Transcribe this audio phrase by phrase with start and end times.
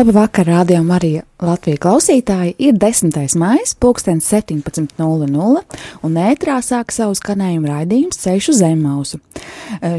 [0.00, 1.08] Labvakar, rādījām arī
[1.44, 2.54] Latvijas klausītāji.
[2.64, 3.12] Ir 10.
[3.36, 5.60] maija, pulkstenis 17.00,
[6.06, 9.20] un ētrā sāk savu skanējumu raidījums Ceļš uz Zemmausu.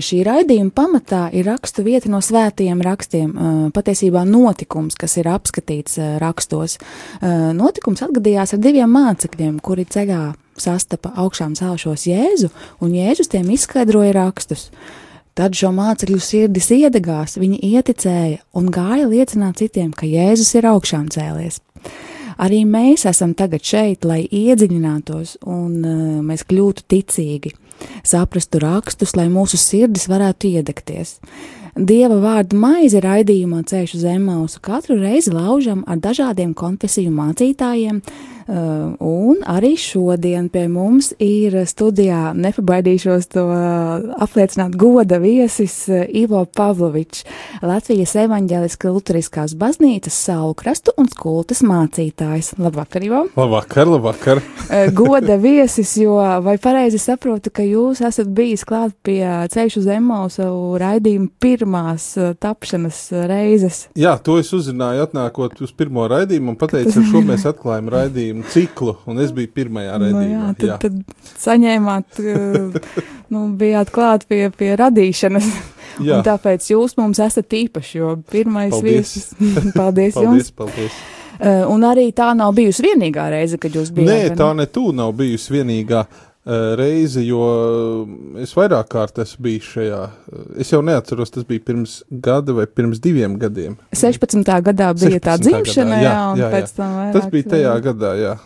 [0.02, 3.36] Šī raidījuma pamatā ir rakstu vieta no svētajiem rakstiem,
[3.76, 6.80] patiesībā notikums, kas ir apskatīts rakstos.
[7.60, 10.24] Notikums atgadījās ar diviem mācekļiem, kuri ceļā
[10.58, 12.49] sastapa augšām celšos Jēzu,
[12.82, 14.72] un Jēzus tiem izskaidroja rakstus.
[15.38, 21.07] Tad šo mācekļu sirdis iedegās, viņi ieticēja un gāja liecināt citiem, ka Jēzus ir augšām
[21.13, 21.62] cēlies.
[22.41, 27.54] Arī mēs esam tagad šeit, lai iedziļinātos un uh, mēs kļūtu ticīgi,
[28.04, 31.20] saprastu rakstus, lai mūsu sirdis varētu iedegties.
[31.77, 38.41] Dieva vārdu maize raidījumā ceļš uz Zemausu katru reizi laužam ar dažādiem konfesiju mācītājiem, Uh,
[38.52, 43.46] un arī šodien pie mums ir studijā, nepabaidīšos to
[44.21, 47.24] apliecināt, goda viesis uh, Ivo Pavlovičs,
[47.63, 52.55] Latvijas evaņģēliskās kultūriskās baznīcas salu krastu un skultas mācītājs.
[52.62, 53.24] Labvakar, Ivo!
[53.38, 54.41] Labvakar, labvakar!
[54.68, 59.90] Uh, goda viesis, jo vai pareizi saprotu, ka jūs esat bijis klāt pie ceļš uz
[59.96, 60.49] Emausu
[60.82, 63.85] raidījuma pirmās tapšanas reizes?
[63.99, 68.41] Jā, to es uzzināju atnākot uz pirmo raidījumu un pateicu, ar šo mēs atklājam raidījumu
[68.50, 70.24] ciklu, un es biju pirmajā raidījumā.
[70.24, 70.78] Nu jā, tad, jā.
[70.81, 72.22] tad saņēmāt,
[73.34, 75.52] nu, bijāt klāt pie, pie radīšanas.
[76.02, 76.18] Jā.
[76.18, 79.34] Un tāpēc jūs mums esat īpaši, jo pirmais viesis.
[79.36, 80.53] paldies, paldies jums!
[80.56, 81.02] Paldies.
[81.42, 84.12] Uh, un arī tā nav bijusi vienīgā reize, kad jūs bijāt.
[84.30, 87.41] Nē, tā ne tu nav bijusi vienīgā uh, reize, jo
[88.41, 90.02] es vairāk kārt esmu bijis šajā.
[90.62, 93.78] Es jau neatceros, tas bija pirms gada vai pirms diviem gadiem.
[93.94, 94.41] 16.
[94.66, 95.25] gadā bija 16.
[95.28, 97.19] tā dzimšana, gadā, jā, jā, un jā, pēc tam vairāk.
[97.19, 98.40] Tas bija tajā gadā, jā.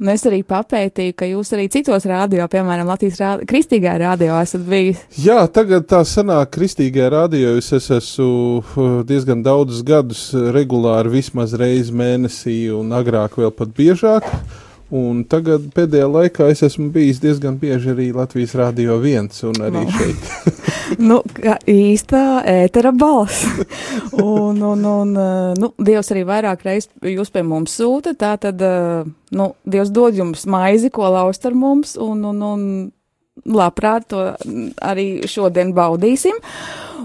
[0.00, 4.64] Un es arī papētīju, ka jūs arī citos rādio, piemēram, Latvijas rādio, kristīgajā rādio esat
[4.66, 5.02] bijis.
[5.20, 7.54] Jā, tagad tā sanāk kristīgajā rādio.
[7.60, 8.30] Es esmu
[8.62, 14.32] uh, diezgan daudzus gadus regulāri, vismaz reizi mēnesī, un agrāk vēl pat biežāk.
[14.94, 19.82] Un tagad pēdējā laikā es esmu bijis diezgan bieži arī Latvijas Rādio 1 un arī
[19.82, 19.94] no.
[19.96, 20.60] šeit.
[21.08, 21.16] nu,
[21.66, 23.48] īstā ētera balss.
[24.22, 25.14] un, un, un,
[25.58, 28.62] nu, Dievs arī vairāk reiz jūs pie mums sūta, tā tad,
[29.34, 32.62] nu, Dievs dod jums maizi, ko laust ar mums, un, un, un
[33.58, 34.22] labprāt to
[34.86, 36.38] arī šodien baudīsim.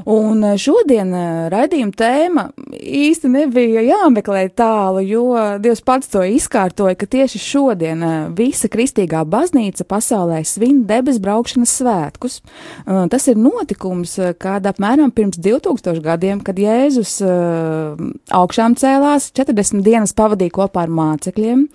[0.06, 5.26] Un eh, šodien eh, raidījuma tēma īsti nebija jāmeklē tālu, jo
[5.62, 11.76] Dievs pats to izkārtoja, ka tieši šodien eh, visa kristīgā baznīca pasaulē svin debes braukšanas
[11.82, 12.40] svētkus.
[12.86, 17.20] Tas ir notikums, kad apmēram pirms 2000 gadiem, kad Jēzus
[18.36, 21.66] augšām cēlās, 40 dienas pavadīja kopā ar mācekļiem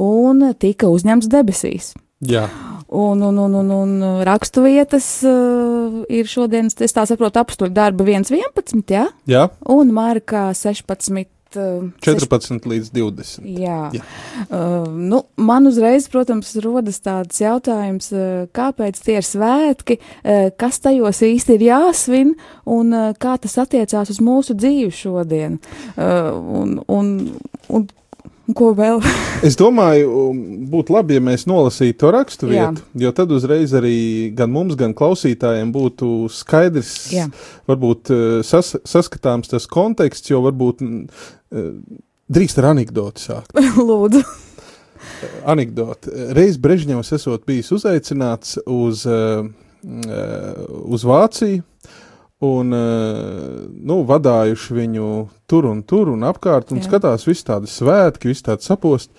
[0.00, 1.92] un tika uzņemts debesīs.
[2.20, 2.48] Jā.
[2.90, 8.02] Un, un, un, un, un rakstu vietas uh, ir šodienas, es tā saprotu, apstuļu darba
[8.02, 9.04] 1.11, jā?
[9.30, 9.44] Jā.
[9.70, 11.30] Un Markā 16.
[11.50, 12.66] 14 6...
[12.70, 13.46] līdz 20.
[13.58, 13.78] Jā.
[13.94, 14.02] Jā.
[14.46, 20.82] Uh, nu, man uzreiz, protams, rodas tāds jautājums, uh, kāpēc tie ir svētki, uh, kas
[20.82, 22.34] tajos īsti ir jāsvin
[22.70, 25.58] un uh, kā tas attiecās uz mūsu dzīvi šodien.
[25.96, 26.30] Uh,
[26.62, 27.16] un, un,
[27.70, 27.88] un
[28.56, 29.00] Ko vēl?
[29.46, 33.02] es domāju, um, būtu labi, ja mēs nolasītu to rakstu vietu, Jā.
[33.04, 33.96] jo tad uzreiz arī
[34.36, 37.28] gan mums, gan klausītājiem būtu skaidrs, Jā.
[37.70, 41.72] varbūt uh, sas, saskatāms tas konteksts, jo varbūt uh,
[42.30, 43.56] drīkst ar anekdoti sākt.
[43.90, 44.24] Lūdzu.
[45.48, 46.12] Anekdote.
[46.36, 49.46] Reiz Brežņevs esot bijis uzaicināts uz, uh,
[50.84, 51.64] uz Vāciju,
[52.40, 55.08] un eh, nu, vadājuši viņu
[55.50, 56.88] tur un tur un apkārt, un Jā.
[56.88, 59.12] skatās visu tādu svētki, visu tādu sapost.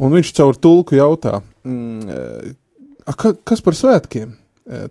[0.00, 2.52] Un viņš caur tulku jautā, mm, eh,
[3.04, 4.36] a, ka, kas par svētkiem?
[4.68, 4.86] Eh,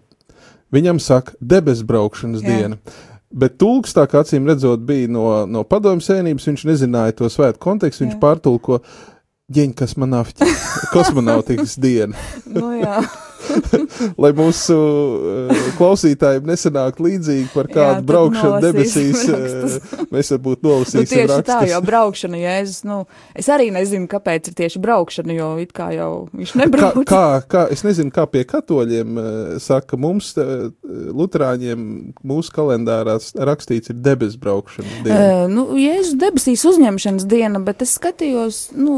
[0.73, 2.49] viņam saka, debesu braukšanas Jā.
[2.49, 2.81] diena.
[3.29, 7.61] Bet tulks, tā kā acīm redzot, bija no, no padomju sēnības, viņš nezināja to svētku
[7.61, 8.21] kontekstu, viņš Jā.
[8.21, 8.81] pārtulko
[9.77, 10.45] kosmonauti,
[10.93, 12.17] kosmonautikas diena.
[12.55, 13.03] nu, jā.
[14.23, 19.23] lai mūsu uh, klausītājiem nesanāk līdzīgi par kādu Jā, braukšanu debesīs.
[19.29, 19.77] rakstus.
[19.99, 21.47] Uh, mēs varbūt Nu, nolasīsim tieši rakstus.
[21.49, 22.97] tā, jo braukšana, Jēzus, nu,
[23.39, 27.05] es arī nezinu, kāpēc ir tieši braukšana, jo it kā jau viņš Kā, nebrauc.
[27.09, 29.27] kā, kā, es nezinu, kā pie katoļiem uh,
[29.63, 30.69] saka, mums, uh,
[31.15, 31.81] Lutāņiem,
[32.27, 34.99] mūsu kalendārās rakstīts ir debesu braukšana.
[35.05, 35.19] diena.
[35.45, 38.97] Uh, nu, Jēzus debesīs uzņemšanas diena, bet es skatījos, nu,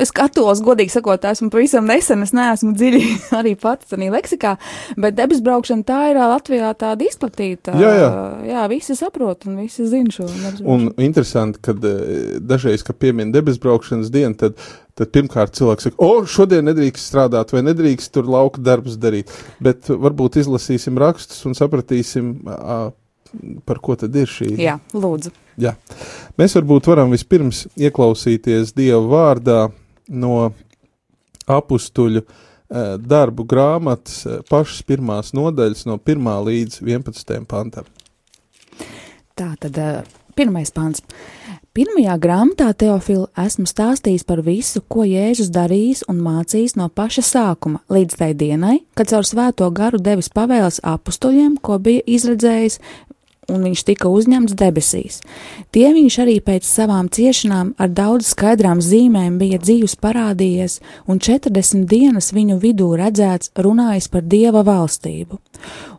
[0.00, 3.02] es skatos, godīgi sakot, esmu pavisam nesen, es neesmu dziļi
[3.38, 4.54] arī pats tādā leksikā,
[5.00, 7.74] bet debesu braukšana tā ir Latvijā tāda izplatīta.
[7.80, 8.10] Jā, jā.
[8.50, 10.28] Jā visi saprot un visi zina šo.
[10.62, 14.60] Un interesanti, kad eh, dažreiz, kad piemin debesu braukšanas dienu, tad,
[14.98, 19.32] tad pirmkārt cilvēks saka, o, šodien nedrīkst strādāt vai nedrīkst tur lauka darbus darīt.
[19.62, 22.34] Bet varbūt izlasīsim rakstus un sapratīsim,
[23.66, 24.52] par ko tad ir šī.
[24.60, 25.32] Jā, lūdzu.
[25.60, 25.74] Jā.
[26.40, 29.60] Mēs varbūt varam vispirms ieklausīties Dieva vārdā
[30.10, 30.50] no
[31.50, 37.88] apstuļu eh, darbu grāmatas eh, pašas pirmās nodaļas no 1 līdz 11 pantam.
[39.38, 39.90] Tā tad ā,
[40.36, 41.04] pirmais pants.
[41.70, 47.78] Pirmajā grāmatā Teofila esmu stāstījis par visu, ko Jēzus darījis un mācījis no paša sākuma
[47.94, 52.80] līdz tai dienai, kad caur svēto garu devis pavēles apstuļiem, ko bija izredzējis,
[53.48, 55.20] un viņš tika uzņemts debesīs.
[55.74, 61.86] Tie viņš arī pēc savām ciešanām ar daudz skaidrām zīmēm bija dzīves parādījies, un 40
[61.90, 65.40] dienas viņu vidū redzēts runājis par Dieva valstību.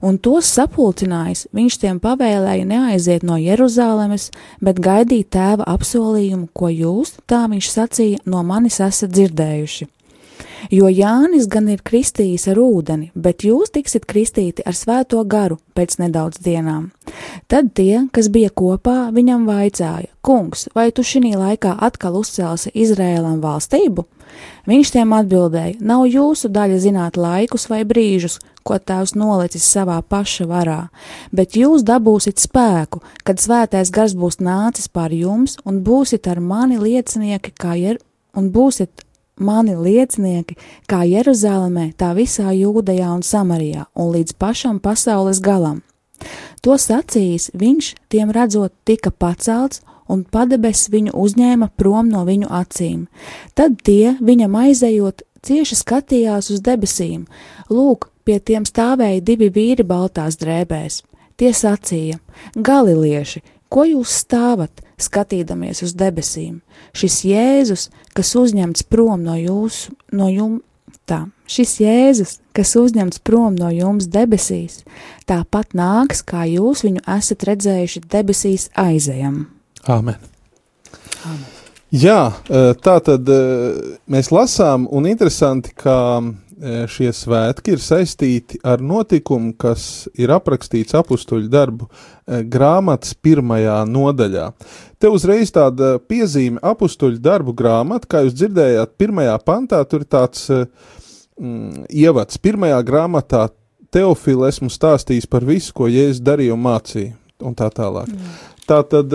[0.01, 7.17] Un tos sapulcinājis, viņš tiem pavēlēja neaiziet no Jeruzalemes, bet gaidīt tēva apsolījumu, ko jūs,
[7.29, 9.89] tā viņš sacīja, no manis esat dzirdējuši.
[10.69, 15.97] Jo Jānis gan ir kristījis ar ūdeni, bet jūs tiksiet kristīti ar svēto garu pēc
[16.03, 16.91] nedaudz dienām.
[17.49, 23.41] Tad tie, kas bija kopā, viņam vaicāja: Kungs, vai tu šī laikā atkal uzcelsi Izrēlam
[23.41, 24.05] valstību?
[24.69, 30.45] Viņš tiem atbildēja: Nav jūsu daļa zināt laikus vai brīžus, ko tēvs nolicis savā paša
[30.49, 30.81] varā,
[31.33, 36.77] bet jūs dabūsiet spēku, kad svētais gars būs nācis pār jums un būsiet ar mani
[36.77, 38.01] liecinieki, kā ir,
[38.37, 39.03] un būsiet
[39.41, 40.57] mani liecinieki
[40.89, 45.81] kā Jeruzalemē, tā visā Jūdejā un Samarijā un līdz pašam pasaules galam.
[46.61, 53.07] To sacījis, viņš tiem redzot tika pacelts un padebes viņu uzņēma prom no viņu acīm.
[53.57, 57.25] Tad tie, viņam aizejot, cieši skatījās uz debesīm.
[57.71, 61.01] Lūk, pie tiem stāvēja divi vīri baltās drēbēs.
[61.41, 62.19] Tie sacīja:
[62.53, 63.41] Galilieši,
[63.71, 66.59] ko jūs stāvat, skatīdamies uz debesīm?
[66.97, 67.87] Šis Jēzus,
[68.17, 70.61] kas uzņemts prom no jūsu, no jums,
[71.09, 74.81] tā, šis Jēzus, kas uzņemts prom no jums debesīs,
[75.29, 79.45] tāpat nāks, kā jūs viņu esat redzējuši debesīs aizejam.
[79.89, 80.19] Āmen.
[81.91, 83.27] Jā, eh, tā tad
[84.07, 86.21] mēs lasām, un interesanti, ka
[86.61, 91.87] šie svētki ir saistīti ar notikumu, kas ir aprakstīts apstuļu darbu
[92.51, 94.51] grāmatas pirmajā nodaļā.
[95.01, 100.45] Te uzreiz tāda piezīme apstuļu darbu grāmata, kā jūs dzirdējāt, pirmajā pantā tur ir tāds
[100.51, 102.37] mm, ievads.
[102.41, 103.47] Pirmajā grāmatā
[103.91, 108.07] Teofila esmu stāstījis par visu, ko Jēzus darīja un mācīja, un tā tālāk.
[108.07, 108.35] Mm.
[108.69, 109.11] Tā tad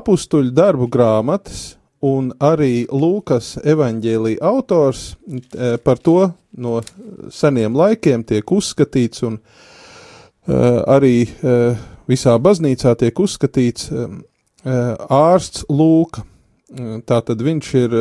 [0.00, 6.80] apstuļu darbu grāmatas un arī Lūkas evaņģēlīja autors e, par to no
[7.32, 9.42] seniem laikiem tiek uzskatīts un e,
[10.88, 11.56] arī e,
[12.10, 13.90] visā baznīcā tiek uzskatīts
[14.60, 16.26] ārsts Lūka.
[17.08, 17.94] Tātad viņš ir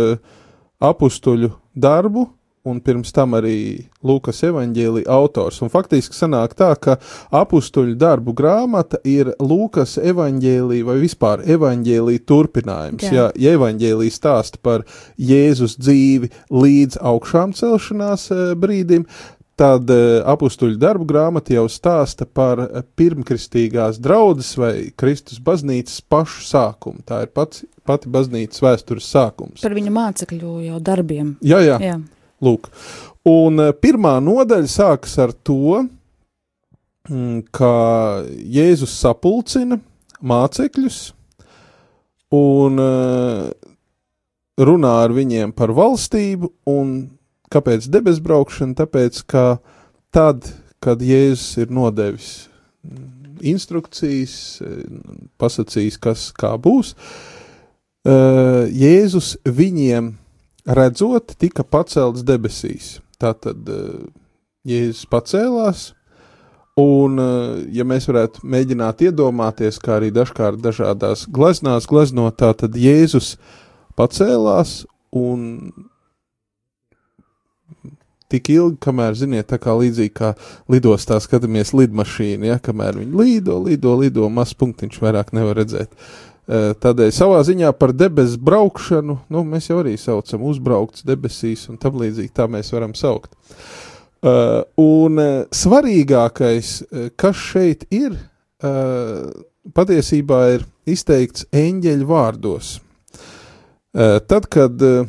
[0.83, 2.25] apstuļu darbu
[2.67, 5.59] un pirms tam arī Lūkas evaņģēlīja autors.
[5.63, 6.97] Un faktiski sanāk tā, ka
[7.35, 13.07] apstuļu darbu grāmata ir Lūkas evaņģēlīja vai vispār evaņģēlīja turpinājums.
[13.07, 13.15] Jā.
[13.15, 14.85] Jā, ja evaņģēlīja stāsta par
[15.17, 19.07] Jēzus dzīvi līdz augšām celšanās eh, brīdim,
[19.59, 26.45] tad uh, apstuļu darbu grāmata jau stāsta par eh, pirmkristīgās draudzes vai Kristus baznīcas pašu
[26.47, 27.03] sākumu.
[27.07, 29.65] Tā ir pats, pati baznīcas vēstures sākums.
[29.65, 31.35] Par viņu mācekļu jau darbiem.
[31.43, 31.75] Jā, jā.
[31.83, 31.97] Jā.
[32.39, 32.69] Lūk,
[33.27, 35.83] un eh, pirmā nodaļa sākas ar to,
[37.09, 37.71] mm, ka
[38.29, 39.79] Jēzus sapulcina
[40.23, 40.99] mācekļus
[42.35, 43.49] un eh,
[44.59, 46.95] runā ar viņiem par valstību, un
[47.51, 48.77] kāpēc debesu braukšana?
[48.79, 49.45] Tāpēc, ka
[50.15, 50.47] tad,
[50.79, 52.31] kad Jēzus ir nodevis
[52.87, 54.79] mm, instrukcijas, eh,
[55.41, 56.95] pasakījis, kas kā būs,
[58.09, 60.13] Jēzus viņiem
[60.69, 62.97] redzot, tika pacelts debesīs.
[63.19, 64.09] Tātad eh,
[64.69, 65.89] Jēzus pacēlās,
[66.79, 72.77] un, eh, ja mēs varētu mēģināt iedomāties, kā arī dažkārt dažādās gleznās gleznot, tā tad
[72.79, 73.35] Jēzus
[73.99, 74.83] pacēlās
[75.15, 75.71] un
[78.29, 80.35] tik ilgi, kamēr, ziniet, tā kā līdzīgi kā
[80.69, 85.89] lidostā skatāmies lidmašīnu, ja, kamēr viņi lido, lido, lido, maz punktiņš vairāk nevar redzēt.
[85.89, 91.77] Uh, tādēļ savā ziņā par debesu braukšanu, nu, mēs jau arī saucam uzbraukts debesīs un
[91.81, 93.35] tam līdzīgi tā mēs varam saukt.
[94.19, 95.21] Uh, un
[95.55, 96.71] svarīgākais,
[97.21, 98.17] kas šeit ir,
[98.65, 99.29] uh,
[99.77, 102.79] patiesībā ir izteikts eņģeļu vārdos.
[103.89, 105.07] Uh, tad, kad uh,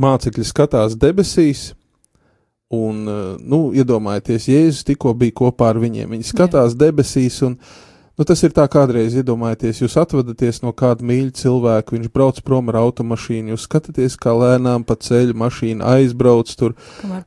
[0.00, 1.72] mācekļi skatās debesīs,
[2.74, 6.14] un, uh, nu, iedomājieties, Jēzus tikko bija kopā ar viņiem.
[6.16, 6.80] Viņi skatās Jā.
[6.86, 7.58] debesīs, un
[8.18, 12.70] nu, tas ir tā kādreiz, iedomājieties, jūs atvadaties no kāda mīļa cilvēka, viņš brauc prom
[12.72, 16.78] ar automašīnu, jūs skatāties, kā lēnām pa ceļu mašīna aizbrauc, tur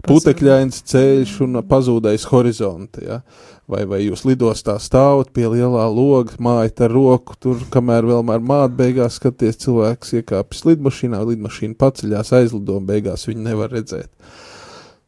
[0.08, 3.08] putekļains ceļš un pazūdais horizonti.
[3.10, 3.22] Ja?
[3.67, 8.44] vai, vai jūs lidostā stāvat pie lielā loga, mājat ar roku, tur, kamēr vēl ar
[8.44, 14.12] mātu beigās skaties, cilvēks iekāpjas lidmašīnā, lidmašīna paceļās, aizlido un beigās viņu nevar redzēt.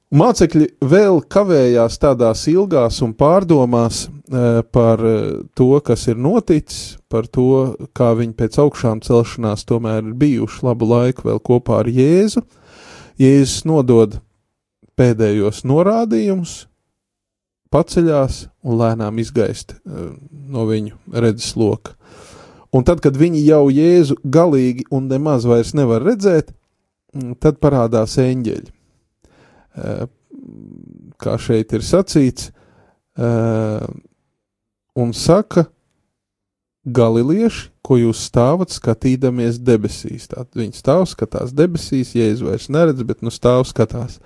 [0.09, 5.17] Mācekļi vēl kavējās tādās ilgās un pārdomās e, par e,
[5.53, 10.87] to, kas ir noticis, par to, kā viņi pēc augšām celšanās tomēr ir bijuši labu
[10.89, 12.41] laiku vēl kopā ar Jēzu.
[13.21, 14.17] Jēzus nodod
[14.97, 16.55] pēdējos norādījumus,
[17.69, 20.09] paceļās un lēnām izgaist uh,
[20.49, 21.93] no viņu redzes loka.
[22.73, 26.49] Un tad, kad viņi jau Jēzu galīgi un nemaz vairs nevar redzēt,
[27.13, 28.78] mm, tad parādās eņģeļi.
[31.19, 32.51] Kā šeit ir sacīts,
[34.99, 35.65] un saka,
[36.89, 40.27] galilieši, ko jūs stāvat skatīdamies debesīs.
[40.29, 44.19] Tātad viņi stāv skatās debesīs, Jēzus vairs neredz, bet nu stāv skatās.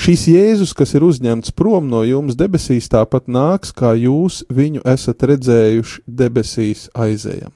[0.00, 5.26] Šis Jēzus, kas ir uzņemts prom no jums debesīs, tāpat nāks, kā jūs viņu esat
[5.28, 7.52] redzējuši debesīs aizējam.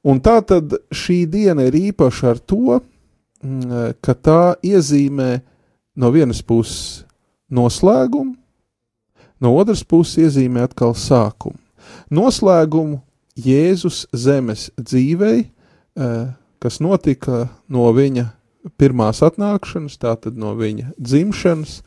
[0.00, 2.80] Un tā tad šī diena ir īpaša ar to,
[3.44, 5.32] mm, ka tā iezīmē
[6.00, 7.04] no vienas puses
[7.52, 8.36] noslēgumu,
[9.40, 11.58] no otras puses iezīmē atkal sākumu.
[12.12, 13.00] Noslēgumu
[13.40, 15.44] Jēzus zemes dzīvei,
[15.96, 16.26] eh,
[16.60, 18.30] kas notika no viņa
[18.78, 21.80] pirmās atnākšanas, tātad no viņa dzimšanas,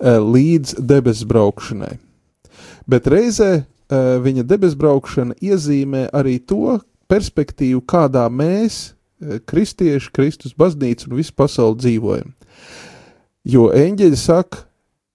[0.00, 1.98] eh, līdz debesu braukšanai.
[2.88, 6.80] Bet reizē eh, viņa debesu braukšana iezīmē arī to
[7.10, 12.32] perspektīvu, kādā mēs, kristieši, Kristus baznīca un visu pasauli dzīvojam.
[13.48, 14.66] Jo eņģeļi saka,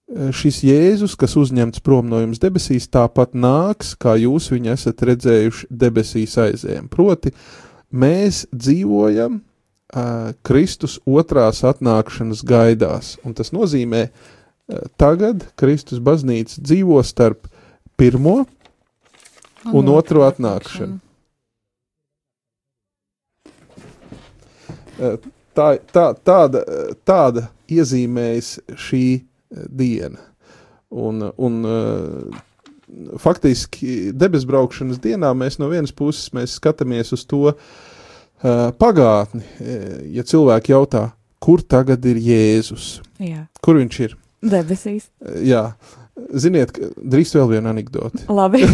[0.06, 5.02] Eh, šis Jēzus, kas uzņemts prom no jums debesīs, tāpat nāks, kā jūs viņu esat
[5.02, 6.86] redzējuši debesīs aizējiem.
[6.92, 7.32] Proti,
[7.90, 17.02] mēs dzīvojam uh, Kristus otrās atnākšanas gaidās, un tas nozīmē, uh, tagad Kristus baznīca dzīvo
[17.02, 17.50] starp
[17.98, 21.00] pirmo un, un otro atnākšanu.
[25.02, 25.18] Uh,
[25.56, 26.62] tā, tā, tāda,
[27.08, 29.06] tāda iezīmējas šī
[29.50, 30.20] diena.
[30.96, 31.56] Un, un
[33.20, 37.56] faktiski debesbraukšanas dienā mēs no vienas puses skatāmies uz to uh,
[38.78, 39.42] pagātni.
[40.14, 41.08] Ja cilvēki jautā,
[41.42, 43.00] kur tagad ir Jēzus?
[43.22, 43.46] Jā.
[43.64, 44.16] Kur viņš ir?
[44.46, 45.08] Debesīs.
[45.42, 45.70] Jā.
[46.32, 48.24] Ziniet, drīz vēl viena anekdote.
[48.38, 48.64] Labi.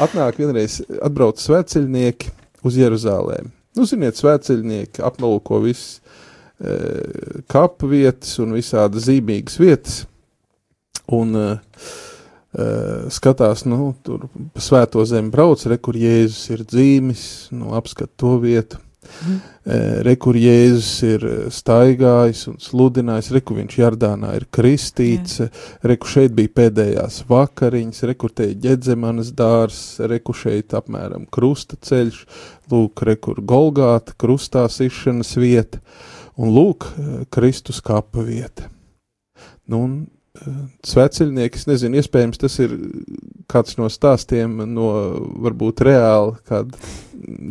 [0.00, 2.30] Atnāk vienreiz, atbrauc svētceļnieki
[2.64, 3.50] uz Jeruzālēm.
[3.78, 6.00] Nu, ziniet, svētceļnieki apnolko viss
[6.60, 10.02] Eh, kapu vietas un visādas zīmīgas vietas.
[11.10, 11.86] Un uh,
[13.10, 17.24] skatās, nu, tur pa svēto zemi brauc, re, kur Jēzus ir dzīvis,
[17.56, 18.78] nu, apskat to vietu.
[19.20, 19.40] Mm.
[20.06, 25.66] Re, kur Jēzus ir staigājis un sludinājis, re, kur viņš Jardānā ir kristīts, yeah.
[25.84, 30.74] re, kur šeit bija pēdējās vakariņas, re, kur te ir ģedzemanas dārs, re, kur šeit
[30.78, 32.24] apmēram krusta ceļš,
[32.72, 35.84] lūk, re, kur Golgāta krustā sišanas vieta.
[36.40, 36.86] Un lūk,
[37.28, 38.70] Kristus kapa vieta.
[39.70, 40.19] Nu, un eh,
[40.86, 42.74] sveceļnieki, es nezinu, iespējams tas ir
[43.50, 44.90] kāds no stāstiem no
[45.42, 46.78] varbūt reāli kāda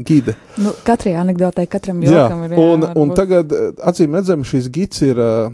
[0.07, 0.35] gide.
[0.61, 2.61] Nu, katrai anekdotei, katram jokam jā, ir.
[2.63, 3.53] Un, jā, un tagad,
[3.91, 5.49] acīm redzam, šis gids ir uh,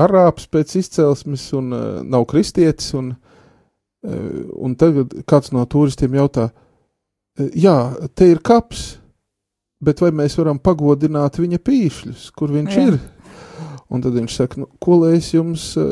[0.00, 6.48] arābs pēc izcelsmes un uh, nav kristietis, un, uh, un tagad kāds no turistiem jautā,
[7.54, 7.76] jā,
[8.16, 8.96] te ir kaps,
[9.84, 12.88] bet vai mēs varam pagodināt viņa pīšļus, kur viņš Jā.
[12.88, 12.98] ir?
[13.88, 15.86] Un tad viņš saka, nu, ko lai es jums, uh,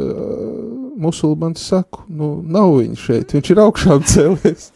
[1.01, 2.05] musulmanis, saku?
[2.13, 4.71] Nu, nav viņa šeit, viņš ir augšām cēlies.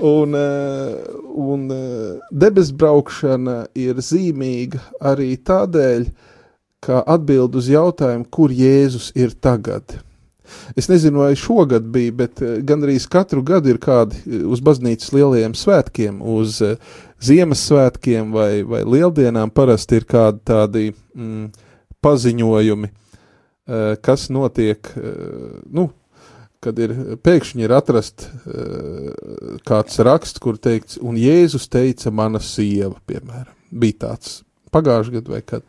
[0.00, 0.96] un uh,
[1.36, 4.80] un uh, debesbraukšana ir zīmīga
[5.12, 6.08] arī tādēļ,
[6.86, 9.98] ka atbild uz jautājumu, kur Jēzus ir tagad.
[10.78, 16.20] Es nezinu, vai šogad bija, bet gandrīz katru gadu ir kādi uz baznīcas lielajiem svētkiem,
[16.22, 16.60] uz
[17.26, 21.48] Ziemassvētkiem vai, vai Lieldienām parasti ir kādi tādi mm,
[22.04, 25.90] paziņojumi, uh, kas notiek, uh, nu,
[26.64, 29.12] kad ir pēkšņi ir atrast uh,
[29.68, 34.40] kāds raksts, kur teikts, un Jēzus teica mana sieva, piemēram, bija tāds
[34.74, 35.64] pagājušajā gadā vai kad.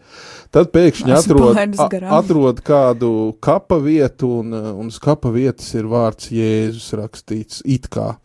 [0.54, 3.12] Tad pēkšņi atrod, a, atrod kādu
[3.44, 8.16] kapa vietu, un, un uz kapa vietas ir vārds Jēzus rakstīts it kā.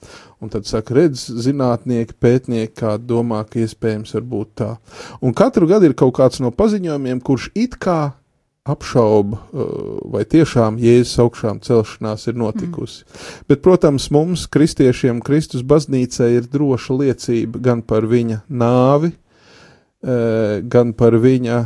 [0.43, 4.73] Un tad saka, redz, zinātnieki, pētnieki, kā domā, ka iespējams var būt tā.
[5.23, 8.17] Un katru gadu ir kaut kāds no paziņojumiem, kurš it kā
[8.63, 9.39] apšauba,
[10.13, 13.03] vai tiešām Jēzus augšām celšanās ir notikusi.
[13.03, 13.31] Mm.
[13.51, 19.15] Bet, protams, mums, kristiešiem, Kristus baznīcai ir droša liecība gan par viņa nāvi,
[20.03, 21.59] gan par viņa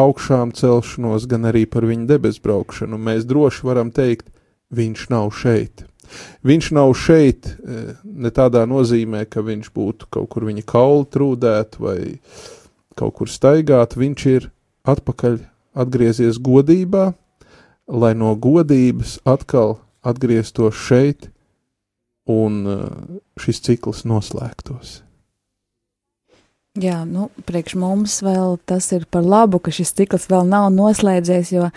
[0.00, 3.00] augšām celšanos, gan arī par viņa debesbraukšanu.
[3.00, 4.28] Mēs droši varam teikt,
[4.72, 5.84] viņš nav šeit.
[6.46, 7.48] Viņš nav šeit
[8.04, 11.98] ne tādā nozīmē, ka viņš būtu kaut kur viņa kauli trūdēt vai
[12.98, 13.96] kaut kur staigāt.
[13.98, 14.50] Viņš ir
[14.88, 15.38] atpakaļ
[15.72, 17.12] atgriezies godībā,
[17.88, 21.30] lai no godības atkal atgrieztos šeit
[22.30, 22.62] un
[23.40, 25.00] šis cikls noslēgtos.
[26.80, 31.50] Jā, nu, priekš mums vēl tas ir par labu, ka šis cikls vēl nav noslēdzies,
[31.52, 31.74] jo uh,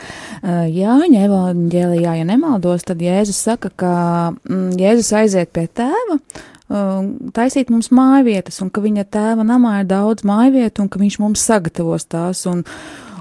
[0.71, 3.89] Jāņa evanģēlijā, ja nemaldos, tad Jēzus saka, ka
[4.31, 9.89] mm, Jēzus aiziet pie tēva, uh, taisīt mums mājvietas, un ka viņa tēva namā ir
[9.89, 12.63] daudz mājvietu, un ka viņš mums sagatavos tās, un,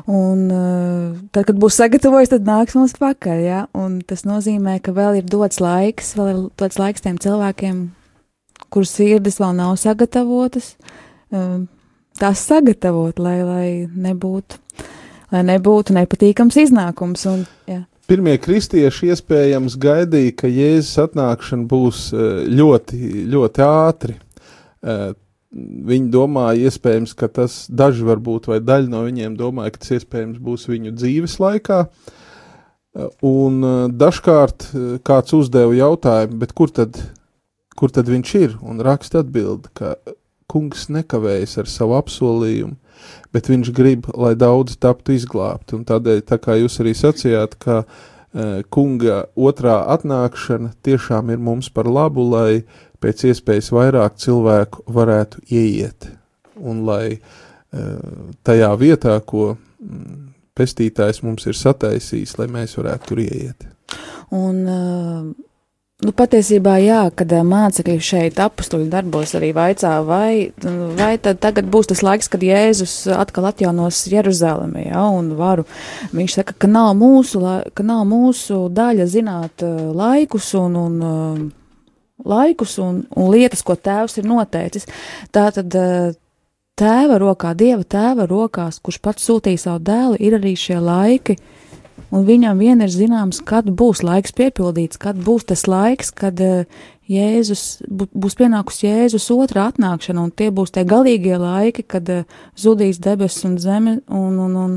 [0.06, 4.94] un uh, tad, kad būs sagatavojis, tad nāks mums pakaļ, jā, un tas nozīmē, ka
[4.94, 7.88] vēl ir dots laiks, vēl ir dots laiks tiem cilvēkiem,
[8.70, 11.00] kurus sirdis vēl nav sagatavotas, uh,
[12.20, 14.60] tās sagatavot, lai, lai, nebūtu,
[15.34, 17.26] lai nebūtu nepatīkams iznākums.
[17.30, 17.82] Un, jā.
[18.10, 22.98] Pirmie kristieši iespējams gaidīja, ka Jēzus atnākšana būs uh, ļoti,
[23.32, 24.18] ļoti ātri.
[24.84, 25.14] Uh,
[25.54, 30.42] viņi domāja, iespējams, ka tas daži varbūt, vai daļa no viņiem domāja, ka tas iespējams
[30.42, 31.84] būs viņu dzīves laikā.
[31.86, 33.64] Uh, un
[33.94, 34.68] dažkārt
[35.06, 37.00] kāds uzdeva jautājumu, kur tad,
[37.78, 38.58] kur tad viņš ir?
[38.62, 39.96] Un raksta atbild, ka
[40.50, 42.76] kungs nekavējas ar savu apsolījumu,
[43.34, 45.76] bet viņš grib, lai daudzi taptu izglābti.
[45.78, 51.70] Un tādēļ, tā kā jūs arī sacījāt, ka uh, kunga otrā atnākšana tiešām ir mums
[51.74, 52.64] par labu, lai
[53.02, 56.10] pēc iespējas vairāk cilvēku varētu ieiet.
[56.60, 60.20] Un lai uh, tajā vietā, ko mm,
[60.56, 63.66] pestītājs mums ir sataisījis, lai mēs varētu tur ieiet.
[64.34, 65.50] Un, uh
[66.02, 70.50] Nu, patiesībā, jā, kad mācekļi šeit apstuļu darbos arī vaicā, vai,
[70.98, 75.62] vai tad tagad būs tas laiks, kad Jēzus atkal atjaunos Jeruzalemi, jā, un varu.
[76.10, 77.44] Viņš saka, ka nav mūsu,
[77.78, 79.62] ka nav mūsu daļa zināt
[79.94, 81.48] laikus un, un
[82.26, 84.90] laikus un, un lietas, ko tēvs ir noteicis.
[85.30, 85.78] Tā tad
[86.74, 91.53] tēva rokā, dieva tēva rokās, kurš pats sūtīja savu dēlu, ir arī šie laiki, uh,
[92.14, 96.82] un viņam vien ir zināms, kad būs laiks piepildīts, kad būs tas laiks, kad uh,
[97.10, 103.02] Jēzus, būs pienākusi Jēzus otrā atnākšana, un tie būs tie galīgie laiki, kad uh, zudīs
[103.02, 104.76] debesis un zeme, un, un, un,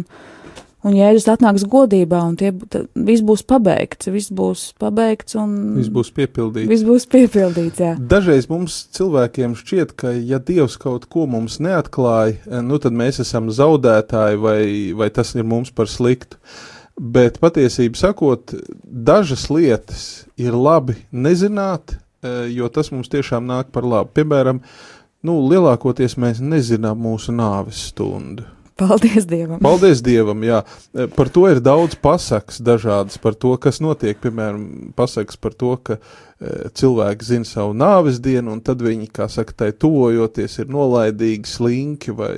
[0.84, 6.12] un Jēzus atnāks godībā, un tie, viss būs pabeigts, viss būs pabeigts, un viss būs
[6.18, 6.72] piepildīts.
[6.74, 7.94] Viss būs piepildīts, jā.
[8.16, 13.22] Dažreiz mums cilvēkiem šķiet, ka ja Dievs kaut ko mums neatklāja, eh, nu tad mēs
[13.24, 14.64] esam zaudētāji, vai,
[14.98, 16.42] vai tas ir mums par sliktu.
[16.42, 21.94] Uh, Bet patiesībā sakot, dažas lietas ir labi nezināt,
[22.26, 24.10] e, jo tas mums tiešām nāk par labu.
[24.18, 24.64] Piemēram,
[25.22, 28.48] nu, lielākoties mēs nezinām mūsu nāves stundu.
[28.78, 29.62] Paldies Dievam!
[29.62, 30.42] Paldies Dievam!
[30.46, 30.64] Jā.
[30.90, 34.18] E, par to ir daudz pasakas, dažādas par to, kas notiek.
[34.22, 36.02] Piemēram, pasakas par to, ka e,
[36.82, 42.18] cilvēki zina savu nāves dienu, un tad viņi, kā saka, tai tuvojoties, ir nolaidīgi, slinki
[42.18, 42.38] vai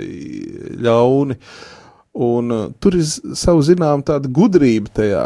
[0.83, 1.39] ļauni.
[1.39, 1.75] Uh,
[2.13, 3.05] Un uh, tur ir
[3.37, 5.23] savu zinām tāda gudrība tajā,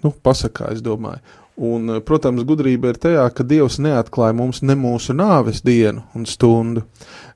[0.00, 1.20] nu, pasakā, es domāju.
[1.60, 6.24] Un, uh, protams, gudrība ir tajā, ka Dievs neatklāja mums ne mūsu nāves dienu un
[6.24, 6.86] stundu,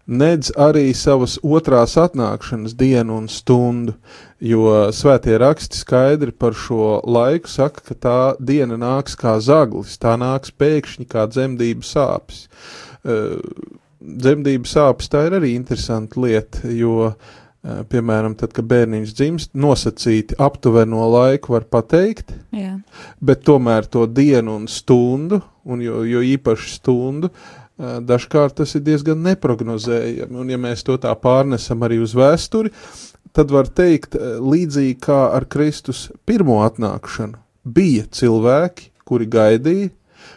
[0.09, 3.99] nedz arī savas otrās atnākšanas dienu un stundu,
[4.41, 10.17] jo svētie raksti skaidri par šo laiku saka, ka tā diena nāks kā zaglis, tā
[10.21, 12.47] nāks pēkšņi kā dzemdību sāpes.
[13.05, 13.37] Uh,
[14.01, 20.37] dzemdību sāpes tā ir arī interesanta lieta, jo uh, piemēram, tad, kad bērniņš dzimst, nosacīti
[20.43, 22.77] aptuveno laiku var pateikt, Jā.
[23.25, 28.85] bet tomēr to dienu un stundu, un jo, jo īpaši stundu, eh, dažkārt tas ir
[28.85, 30.37] diezgan neprognozējami.
[30.37, 32.73] Un, ja mēs to tā pārnesam arī uz vēsturi,
[33.33, 39.91] tad var teikt, eh, līdzīgi kā ar Kristus pirmo atnākšanu, bija cilvēki, kuri gaidīja,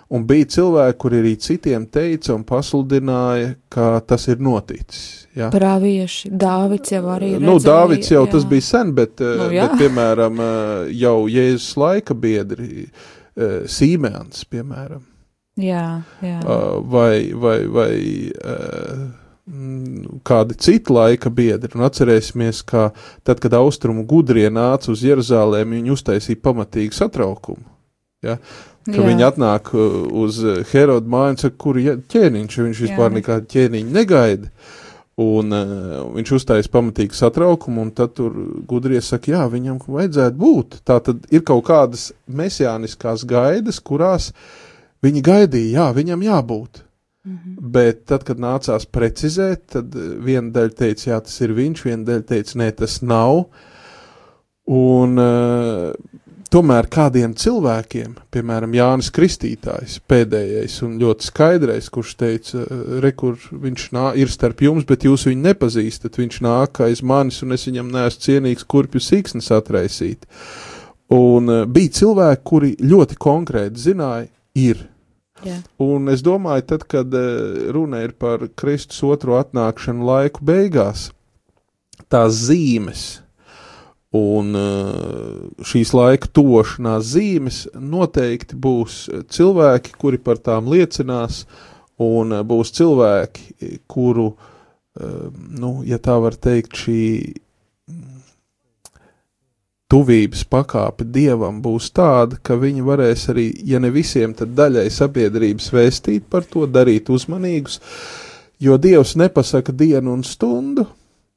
[0.07, 5.27] Un bija cilvēki, kuri arī citiem teica un pasludināja, ka tas ir noticis.
[5.35, 5.49] Ja?
[5.51, 7.43] Pravieši, Dāvids jau arī ir.
[7.43, 8.31] Nu, Dāvids jau jā.
[8.31, 9.67] tas bija sen, bet, Nu, nu, jā.
[9.67, 12.87] bet piemēram, eh, jau Jēzus laika biedri,
[13.35, 15.03] eh, Sīmēns, piemēram,
[15.57, 16.39] Jā, jā.
[16.85, 17.91] vai, vai, vai
[19.47, 21.73] mm, kādi citi laika biedri.
[21.75, 22.91] Un atcerēsimies, ka
[23.25, 27.65] tad, kad austrumu gudrie nāca uz Jeruzalēm, viņi uztaisīja pamatīgu satraukumu.
[28.25, 28.37] Ja?
[28.87, 29.05] Ka Jā.
[29.09, 30.39] viņi atnāk uh, uz
[30.71, 34.51] Heroda māju un saka, kur ķēniņš, viņš vispār nekādu ķēniņu negaida.
[35.17, 38.35] Un uh, viņš uztaisīja pamatīgu satraukumu, un tad tur
[38.69, 40.81] gudrie saka, jā, viņam vajadzētu būt.
[40.85, 44.29] Tā tad ir kaut kādas mesijāniskās gaidas, kurās
[45.03, 46.83] viņi gaidīja, jā, viņam jābūt.
[47.27, 47.55] Mhm.
[47.73, 52.07] Bet tad, kad nācās precizēt, tad eh, viena daļa teica, jā, tas ir viņš, viena
[52.07, 53.47] daļa teica, nē, tas nav.
[54.67, 55.91] Un uh,
[56.53, 63.35] tomēr kādiem cilvēkiem, piemēram, Jānis Kristītājs, pēdējais un ļoti skaidrais, kurš teica, eh, re, kur
[63.51, 67.65] viņš nā, ir starp jums, bet jūs viņu nepazīstat, viņš nāk aiz manis un es
[67.67, 70.27] viņam neesmu cienīgs kurpju siksnas atraisīt.
[71.13, 74.81] Un uh, bija cilvēki, kuri ļoti konkrēti zināja, ir
[75.45, 75.61] jā.
[75.79, 81.11] Un es domāju, tad, kad eh, runa ir par Kristus otro atnākšanu laiku beigās,
[82.11, 83.07] tās zīmes
[84.15, 91.43] un eh, šīs laika tošanās zīmes noteikti būs cilvēki, kuri par tām liecinās,
[91.99, 94.31] un eh, būs cilvēki, kuru,
[94.99, 95.27] eh,
[95.59, 97.01] nu, ja tā var teikt, šī
[99.87, 105.71] tuvības pakāpe dievam būs tāda, ka viņi varēs arī, ja ne visiem, tad daļai sabiedrības
[105.71, 107.79] vēstīt par to, darīt uzmanīgus,
[108.59, 110.87] jo dievs nepasaka dienu un stundu,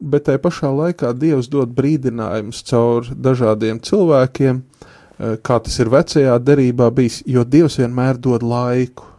[0.01, 6.39] bet tai pašā laikā dievs dod brīdinājumus caur dažādiem cilvēkiem, eh, kā tas ir vecajā
[6.41, 9.11] derībā bijis, jo dievs vienmēr dod laiku.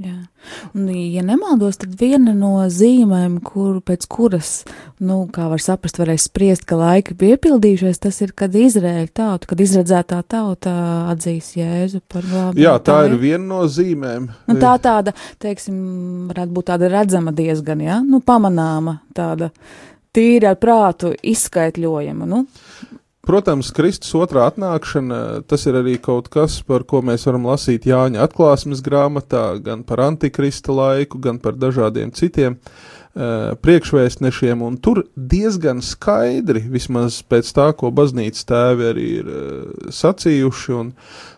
[0.00, 0.16] Jā.
[0.72, 4.52] Un, ja nemaldos, tad viena no zīmēm, kur, pēc kuras,
[4.96, 9.60] nu, kā var saprast, varēs spriest, ka laiki piepildījušies, tas ir, kad Izraēla tauta, kad
[9.60, 10.72] izredzētā tauta
[11.12, 12.62] atzīs Jēzu par labu.
[12.64, 14.30] Jā, tā ir viena no zīmēm.
[14.48, 15.76] Nu, tā tāda, teiksim,
[16.32, 19.52] varētu būt tāda redzama diezgan, jā, nu, pamanāma tāda
[20.16, 22.44] tīri ar prātu izskaitļojama, nu,
[23.20, 28.22] Protams, Kristus otrā atnākšana, tas ir arī kaut kas, par ko mēs varam lasīt Jāņa
[28.24, 35.84] atklāsmes grāmatā, gan par antikrista laiku, gan par dažādiem citiem uh, priekšvēstnešiem, un tur diezgan
[35.84, 40.94] skaidri, vismaz pēc tā, ko baznīcas tēvi arī ir uh, sacījuši un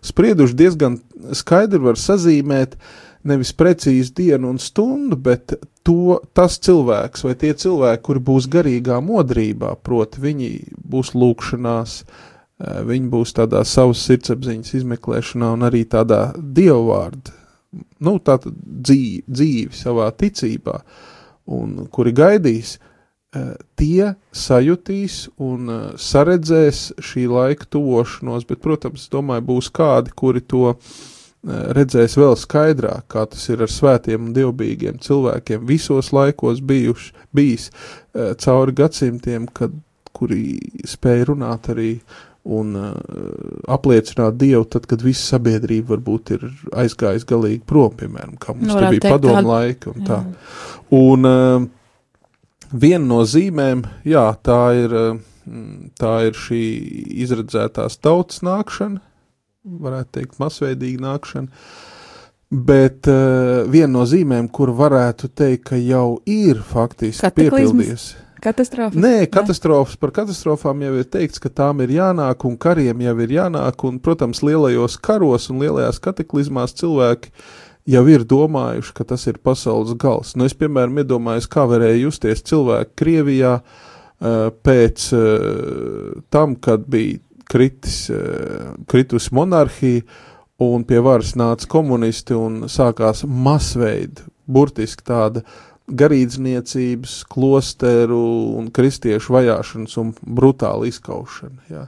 [0.07, 1.01] sprieduši, diezgan
[1.35, 2.79] skaidri var sazīmēt
[3.27, 8.99] nevis precīzi dienu un stundu, bet to, tas cilvēks vai tie cilvēki, kuri būs garīgā
[9.05, 10.51] modrībā, proti viņi
[10.95, 17.35] būs lūkšanās, eh, viņi būs tādā savas sirdsapziņas izmeklēšanā un arī tādā dievvvārda,
[18.01, 20.81] nu tātad dzīvi, dzīvi savā ticībā,
[21.47, 22.79] un kuri gaidīs,
[23.35, 30.41] eh, tie sajutīs un eh, saredzēs šī laika tuvošanos, bet, protams, domāju, būs kādi, kuri
[30.41, 30.77] to
[31.43, 37.71] redzēs vēl skaidrāk, kā tas ir ar svētiem un dievbijīgiem cilvēkiem visos laikos bijuši, bijis
[37.71, 39.75] eh, cauri gadsimtiem, kad,
[40.15, 41.97] kuri spēja runāt arī
[42.43, 42.91] un uh,
[43.71, 48.97] apliecināt Dievu, tad, kad visa sabiedrība varbūt ir aizgājusi galīgi prom, piemēram, kā mums varētu
[48.97, 50.19] bija teikt padomu tādu- laika un tā.
[50.99, 51.69] Un uh,
[52.75, 54.97] viena no zīmēm, jā, tā ir,
[56.03, 56.63] tā ir šī
[57.25, 58.99] izredzētās tautas nākšana,
[59.65, 61.65] varētu teikt, masveidīga nākšana.
[62.53, 68.11] Bet uh, viena no zīmēm, kur varētu teikt, ka jau ir faktiski piepildījies.
[68.45, 69.01] katastrofa.
[69.01, 73.37] Nē, katastrofas par katastrofām jau ir teikts, ka tām ir jānāk un kariem jau ir
[73.39, 73.87] jānāk.
[73.89, 77.33] Un, protams, lielajos karos un lielajās kataklizmās cilvēki
[77.89, 80.37] jau ir domājuši, ka tas ir pasaules gals.
[80.37, 87.23] Nu, es, piemēram, iedomājos, kā varēja justies cilvēki Krievijā uh, pēc uh, tam, kad bija
[87.53, 90.07] kritis, uh, kritusi monarhija
[90.63, 95.43] un pie varas nāca komunisti un sākās masveida, burtiski tāda
[95.93, 98.21] garīdzniecības, klosteru
[98.59, 101.67] un kristiešu vajāšanas un brutāla izkaušana.
[101.73, 101.87] Jā.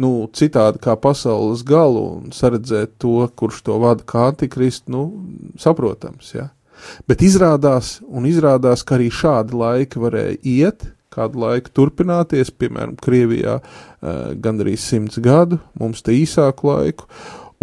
[0.00, 5.04] Nu, citādi kā pasaules galu un saredzēt to, kurš to vada kā antikristu, nu,
[5.60, 6.48] saprotams, jā.
[7.08, 13.60] Bet izrādās, un izrādās, ka arī šādi laiki varēja iet, kādu laiku turpināties, piemēram, Krievijā
[13.60, 17.08] uh, gandrīz simts gadu, mums te īsāku laiku,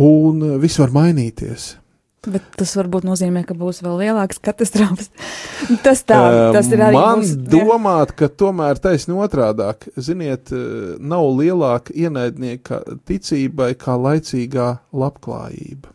[0.02, 1.76] un uh, viss var mainīties.
[2.22, 5.08] Bet tas varbūt nozīmē, ka būs vēl lielākas katastrofas.
[5.86, 6.20] tas tā,
[6.54, 6.94] tas ir arī.
[6.94, 14.68] Man mums, domāt, ka tomēr taisni otrādāk, ziniet, eh, nav lielāka ienaidnieka ticībai kā laicīgā
[14.94, 15.90] labklājība.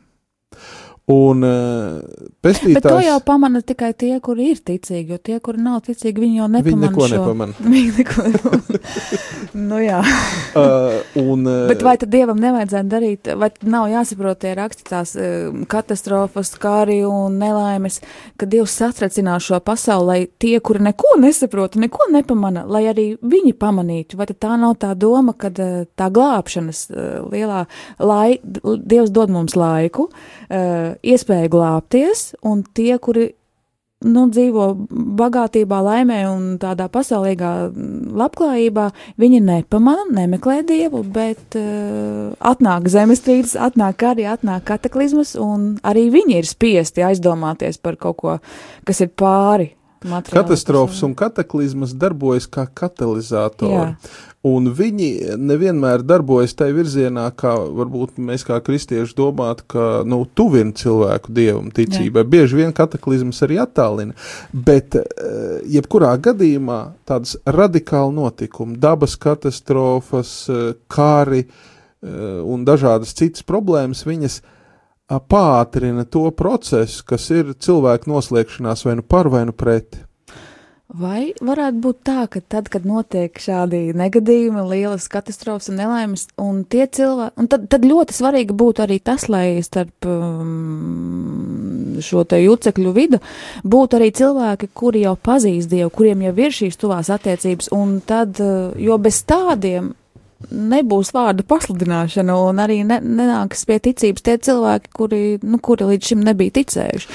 [1.07, 2.01] Un uh,
[2.43, 2.81] pestītājs...
[2.81, 6.41] Bet to jau pamana tikai tie, kuri ir ticīgi, jo tie, kuri nav ticīgi, viņi
[6.41, 7.11] jau nepamana Viņi neko šo.
[7.13, 7.55] nepamana.
[7.77, 8.81] Viņi neko nepamana.
[9.69, 10.01] nu jā.
[10.59, 15.13] Uh, un, uh, Bet vai tad Dievam nevajadzētu darīt, vai nav jāsaprot tie raksti tās
[15.15, 18.01] uh, katastrofas, kāri un nelaimes,
[18.35, 23.55] ka Dievs satracinās šo pasauli, lai tie, kuri neko nesaprot, neko nepamana, lai arī viņi
[23.55, 27.63] pamanītu, vai tad tā nav tā doma, ka uh, tā glābšanas uh, lielā
[28.03, 33.31] lai, Dievs dod mums laiku, uh, iespēju glābties, un tie, kuri
[34.05, 34.67] nu, dzīvo
[35.19, 37.53] bagātībā, laimē un tādā pasaulīgā
[38.21, 46.09] labklājībā, viņi nepamana, nemeklē dievu, bet uh, atnāk zemestrīces, atnāk arī atnāk kataklizmas, un arī
[46.15, 48.39] viņi ir spiesti aizdomāties par kaut ko,
[48.87, 49.73] kas ir pāri.
[50.07, 53.73] materiālai Katastrofas un kataklizmas darbojas kā katalizatori.
[53.73, 53.95] Jā.
[54.47, 60.75] Un viņi nevienmēr darbojas tajā virzienā, kā varbūt mēs kā kristieši domātu, ka nu, tuvina
[60.77, 62.23] cilvēku dievam ticībai.
[62.23, 62.31] Jā.
[62.37, 64.15] Bieži vien kataklizmas arī attālina.
[64.53, 65.07] Bet, eh,
[65.77, 74.43] jebkurā gadījumā, tādas radikāli notikumi, dabas katastrofas, eh, kāri eh, un dažādas citas problēmas, viņas
[75.07, 80.06] pātrina to procesu, kas ir cilvēku noslēgšanās vai nu par vai nu pret.
[80.87, 86.61] Vai varētu būt tā, ka tad, kad notiek šādi negadījumi, lielas katastrofas un nelaimes, un
[86.63, 92.39] tie cilvēki, un tad, tad ļoti svarīgi būtu arī tas, lai starp um, šo te
[92.39, 93.19] jucekļu vidu
[93.67, 98.39] būtu arī cilvēki, kuri jau pazīst Dievu, kuriem jau ir šīs tuvās attiecības, un tad,
[98.39, 99.91] uh, jo bez tādiem
[100.55, 106.13] nebūs vārdu pasludināšana, un arī ne, nenāks pie ticības tie cilvēki, kuri, nu, kuri līdz
[106.13, 107.11] šim nebija ticējuši.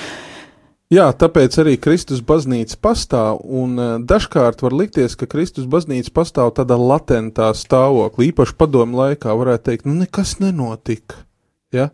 [0.92, 6.52] Jā, tāpēc arī Kristus baznīca pastāv, un uh, dažkārt var likties, ka Kristus baznīca pastāv
[6.58, 11.24] tādā latentā stāvoklī, īpaši padomu laikā varētu teikt, nu nekas nenotika,
[11.72, 11.94] ja?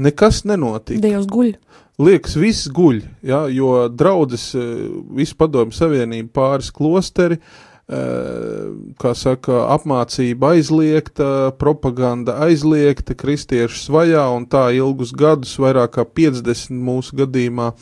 [0.00, 1.02] Nekas nenotika.
[1.04, 1.52] Dievs guļ.
[2.00, 3.42] Liekas, viss guļ, ja?
[3.52, 4.86] jo draudzes, uh,
[5.20, 14.46] visu padomu savienību pāris klosteri, uh, kā saka, apmācība aizliegta, propaganda aizliegta, kristieši svajā un
[14.50, 17.72] tā ilgus gadus, vairāk kā 50 mūsu gadījumā.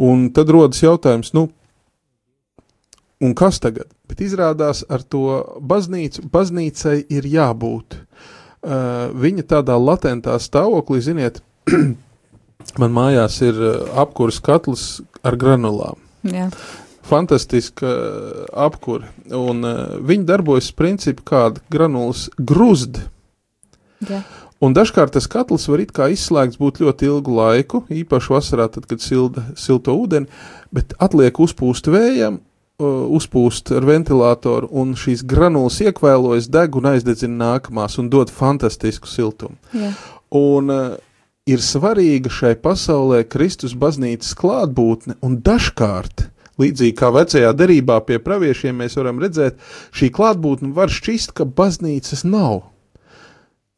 [0.00, 1.46] Un tad rodas jautājums, nu,
[3.20, 3.88] un kas tagad?
[4.10, 7.96] Bet izrādās ar to baznīcu, baznīcai ir jābūt.
[8.60, 11.40] Uh, viņa tādā latentā stāvoklī, ziniet,
[12.80, 14.86] man mājās ir uh, apkuras katls
[15.24, 15.96] ar granulām.
[16.28, 16.50] Jā.
[17.10, 23.02] Fantastiska uh, apkura, un uh, viņi darbojas principi kāda granulas gruzd.
[24.06, 24.22] Jā.
[24.60, 28.86] Un dažkārt tas katls var it kā izslēgts būt ļoti ilgu laiku, īpaši vasarā, tad,
[28.90, 30.28] kad silda silto ūdeni,
[30.74, 32.38] bet atliek uzpūst vējam,
[32.80, 39.08] uh, uzpūst ar ventilatoru, un šīs granulas iekvēlojas, deg un aizdedzina nākamās un dod fantastisku
[39.08, 39.56] siltumu.
[39.72, 39.94] Jā.
[40.36, 40.98] Un uh,
[41.50, 46.28] ir svarīga šai pasaulē Kristus baznīcas klātbūtne, un dažkārt,
[46.60, 49.58] līdzīgi kā vecajā derībā pie praviešiem, mēs varam redzēt,
[49.96, 52.62] šī klātbūtne var šķist, ka baznīcas nav.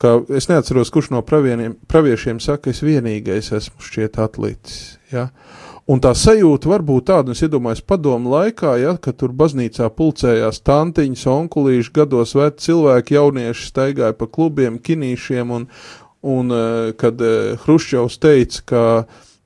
[0.03, 4.97] Kā es neatceros, kurš no pravieniem, praviešiem saka, es vienīgais esmu šķiet atlicis.
[5.13, 5.29] Ja?
[5.91, 9.89] Un tā sajūta var būt tāda, un es iedomājos padomu laikā, ja, kad tur baznīcā
[9.95, 15.67] pulcējās tantiņas, onkulīši, gados veci cilvēki, jaunieši staigāja pa klubiem, kinīšiem, un,
[16.23, 18.85] un eh, kad eh, Hruščovs teica, ka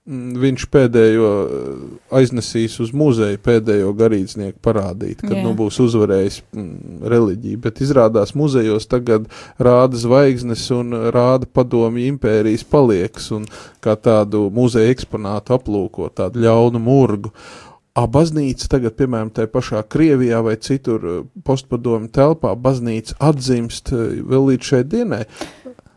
[0.06, 1.78] viņš pēdējo eh,
[2.20, 5.42] aiznesīs uz muzeju, pēdējo garīdznieku parādīt, kad Jā.
[5.42, 9.26] nu būs uzvarējis mm, reliģiju, bet izrādās muzejos tagad
[9.58, 13.48] rāda zvaigznes un rāda padomju impērijas palieks un
[13.82, 17.34] kā tādu muzeja eksponātu aplūko, tādu ļaunu murgu.
[17.96, 24.22] A baznīca tagad, piemēram, tajā pašā Krievijā vai citur eh, postpadomu telpā, baznīca atzimst eh,
[24.22, 25.24] vēl līdz šai dienai.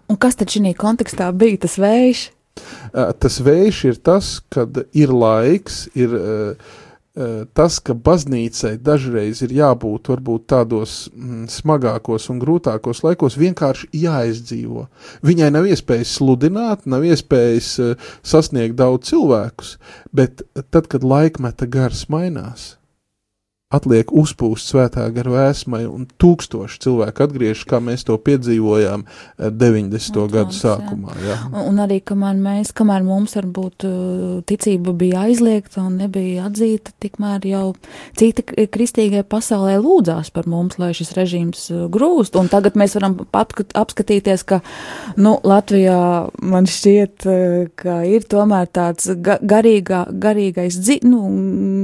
[0.10, 2.26] Un kas tad šī kontekstā bija tas vējš?
[2.90, 9.44] Uh, tas vējš ir tas, kad ir laiks, ir uh, uh, tas, ka baznīcai dažreiz
[9.46, 14.88] ir jābūt varbūt tādos mm, smagākos un grūtākos laikos, vienkārši jāizdzīvo.
[15.28, 17.76] Viņai nav iespējas sludināt, nav iespējas
[18.24, 19.78] sasniegt daudz cilvēkus,
[20.16, 22.79] bet tad, kad laikmeta gars mainās,
[23.70, 30.16] atliek uzpūst svētā gara vēsmai, un tūkstoši cilvēku atgriežas, kā mēs to piedzīvojām eh, 90.
[30.18, 30.72] Nu, gadu tāds, jā.
[30.74, 31.18] sākumā.
[31.22, 31.36] Jā.
[31.52, 36.96] Un, un arī, kamēr mēs, kamēr mums varbūt uh, ticība bija aizliegta un nebija atzīta,
[36.98, 37.62] tikmēr jau
[38.18, 38.42] citi
[38.74, 42.40] kristīgie pasaulē lūdzās par mums, lai šis režīms uh, grūst.
[42.42, 44.64] Un tagad mēs varam apskat- apskatīties, ka,
[45.22, 46.00] nu, Latvijā
[46.42, 47.30] man šķiet,
[47.78, 51.22] ka ir tomēr tāds ga garīgā, garīgais, dzi nu,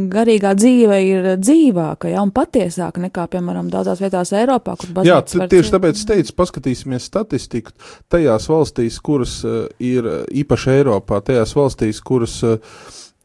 [0.09, 5.19] garīgā dzīve ir dzīve dzīvāka, ja, un patiesāka nekā, piemēram, daudzās vietās Eiropā, kur Jā,
[5.21, 7.71] baznīcas t- var tieši tāpēc es teicu, paskatīsimies statistiku
[8.09, 12.57] tajās valstīs, kuras uh, ir uh, īpaši Eiropā, tajās valstīs, kuras uh,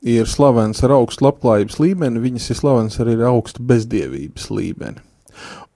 [0.02, 5.00] ir slavenas ar augstu labklājības līmeni, viņas ir slavenas arī ar augstu bezdievības līmeni.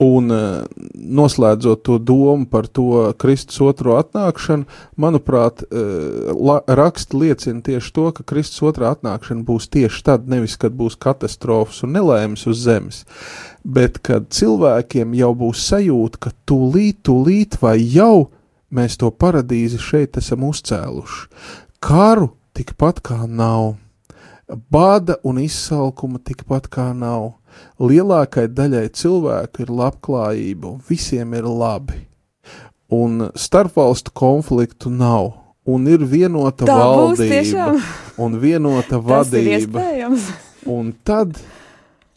[0.03, 4.67] Un uh, noslēdzot to domu par to Kristus otro atnākšanu,
[5.01, 10.75] manuprāt, la, raksti liecina tieši to, ka Kristus otrā atnākšana būs tieši tad, nevis kad
[10.75, 13.05] būs katastrofas un nelēmas uz zemes,
[13.63, 18.31] bet kad cilvēkiem jau būs sajūta, ka tūlīt, tūlīt vai jau
[18.75, 21.29] mēs to paradīzi šeit esam uzcēluši.
[21.85, 23.75] Karu tikpat kā nav,
[24.71, 27.35] bada un izsalkuma tikpat kā nav.
[27.83, 32.05] Lielākai daļai cilvēku ir labklājība, visiem ir labi.
[32.95, 35.33] Un starpvalstu konfliktu nav,
[35.67, 37.73] un ir vienota Tā valdība
[38.21, 39.83] un vienota vadība.
[40.71, 41.39] Un tad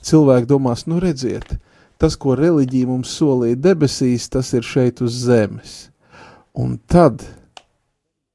[0.05, 1.57] cilvēki domās, nu redziet,
[1.99, 5.77] tas, ko reliģija mums solīja debesīs, tas ir šeit uz zemes.
[6.57, 7.25] Un tad,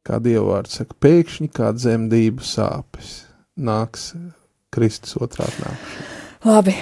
[0.06, 3.22] kā dievvvārds saka, pēkšņi kā dzemdību sāpes
[3.56, 4.12] nāks
[4.72, 6.21] Kristus otrā nākšana.
[6.42, 6.74] Labi,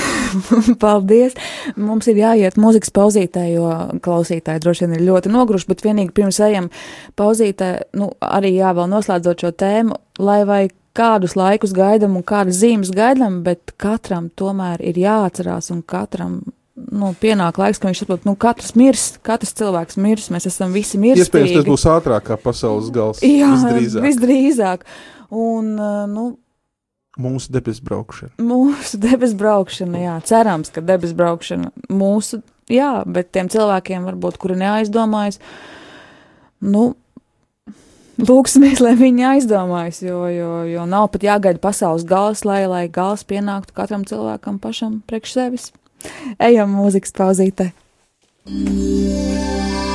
[0.84, 1.36] paldies.
[1.76, 3.68] Mums ir jāiet mūzikas pauzītē, jo
[4.04, 6.70] klausītāji droši vien ir ļoti noguruši, bet vienīgi pirms ejam
[7.20, 10.62] pauzītē, nu, arī jā, vēl noslēdzot šo tēmu, lai vai
[10.96, 16.40] kādus laikus gaidām un kādas zīmes gaidām, bet katram tomēr ir jāatcerās un katram.
[16.80, 20.96] Nu, pienāk laiks, ka viņš saprot, nu, katrs mirs, katrs cilvēks mirs, mēs esam visi
[21.02, 21.26] mirstīgi.
[21.26, 23.20] Iespējams, tas būs ātrāk kā pasaules gals.
[23.26, 24.06] Jā, visdrīzāk.
[24.06, 24.86] visdrīzāk.
[25.36, 25.74] Un,
[26.14, 26.24] nu,
[27.18, 28.32] Mūsu debesu braukšana.
[28.38, 34.58] Mūsu debesu braukšana, jā, cerams, ka debesu braukšana mūsu, jā, bet tiem cilvēkiem, varbūt, kuri
[34.60, 35.40] neaizdomājas,
[36.62, 36.92] nu,
[38.20, 43.26] lūksimies, lai viņi aizdomājas, jo, jo, jo nav pat jāgaida pasaules gals, lai, lai gals
[43.26, 45.70] pienāktu katram cilvēkam pašam priekš sevis.
[46.40, 47.72] Ejam mūzikas pauzītē.
[48.46, 49.89] Radio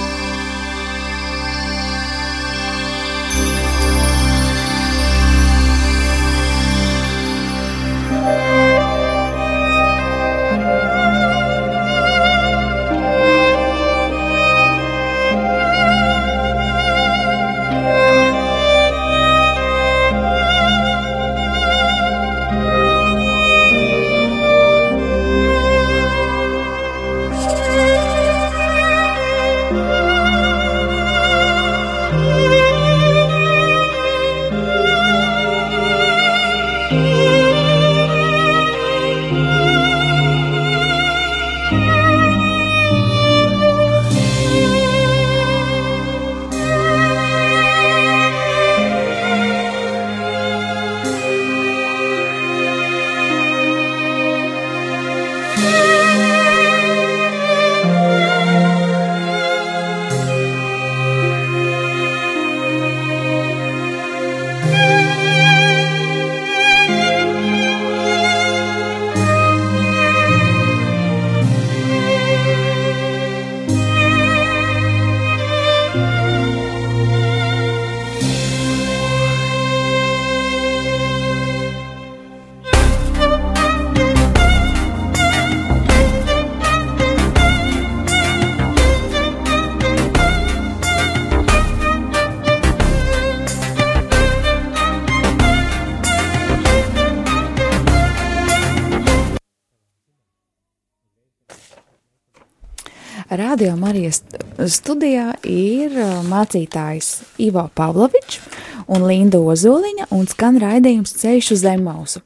[106.45, 108.39] mācītājs Ivo Pavlovičs
[108.87, 112.21] un Linda Ozoliņa un skan raidījums Ceļš uz Zemausu.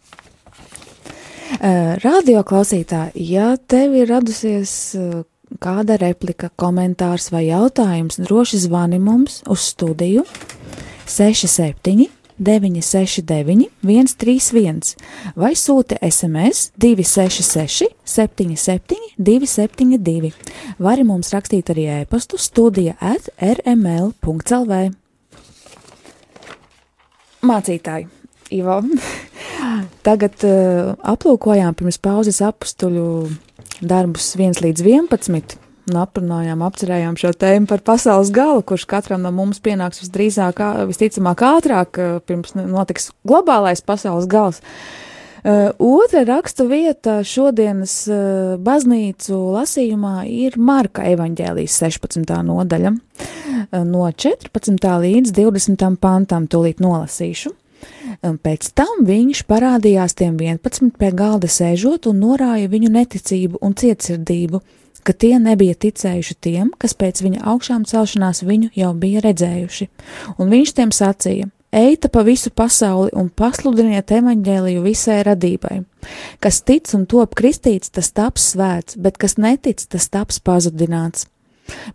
[1.59, 5.23] Uh, Radio klausītāji, ja tev ir radusies uh,
[5.59, 10.23] kāda replika, komentārs vai jautājums, droši zvani mums uz studiju
[11.09, 14.95] 67 969 131
[15.35, 20.31] vai sūti SMS 266 77 272.
[20.79, 24.81] Vari mums rakstīt arī e-pastu studija at rml.lv.
[27.39, 28.09] Mācītāji,
[28.51, 28.81] Ivo,
[30.07, 33.07] tagad uh, aplūkojām pirms pauzes apstuļu
[33.79, 39.33] darbus 1 līdz 11 un aprunājām, apcerējām šo tēmu par pasaules galu, kurš katram no
[39.35, 44.63] mums pienāks visdrīzāk, visticamāk ātrāk, pirms notiks globālais pasaules gals.
[45.39, 52.33] Uh, otra rakstu vieta šodienas uh, baznīcu lasījumā ir Marka evaņģēlijas 16.
[52.43, 54.89] nodaļa, uh, no 14.
[55.05, 55.85] līdz 20.
[56.03, 57.53] pantam tūlīt nolasīšu.
[58.27, 63.77] Un pēc tam viņš parādījās tiem 11 pie galda sēžot un norāja viņu neticību un
[63.79, 64.59] cietsirdību,
[65.03, 69.89] ka tie nebija ticējuši tiem, kas pēc viņa augšām celšanās viņu jau bija redzējuši.
[70.37, 75.83] Un viņš tiem sacīja: Eita pa visu pasauli un pasludiniet evaņģēliju visai radībai.
[76.41, 81.27] Kas tic un top kristīts, tas taps svēts, bet kas netic, tas taps pazudināts.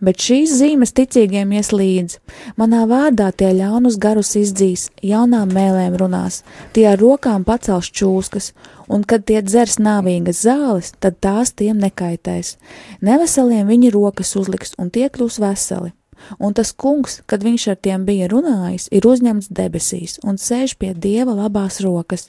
[0.04, 2.20] Bet šīs zīmes ticīgiem ies līdzi.
[2.60, 6.42] Manā vārdā tie ļaunus garus izdzīs, jaunām mēlēm runās,
[6.76, 8.52] tie ar rokām pacels čūskas,
[8.88, 12.56] un kad tie dzers nāvīgas zāles, tad tās tiem nekaitēs.
[13.04, 15.94] Neveseliem viņi rokas uzliks, un tie kļūs veseli
[16.38, 20.92] un tas kungs, kad viņš ar tiem bija runājis, ir uzņemts debesīs un sēž pie
[20.94, 22.28] dieva labās rokas,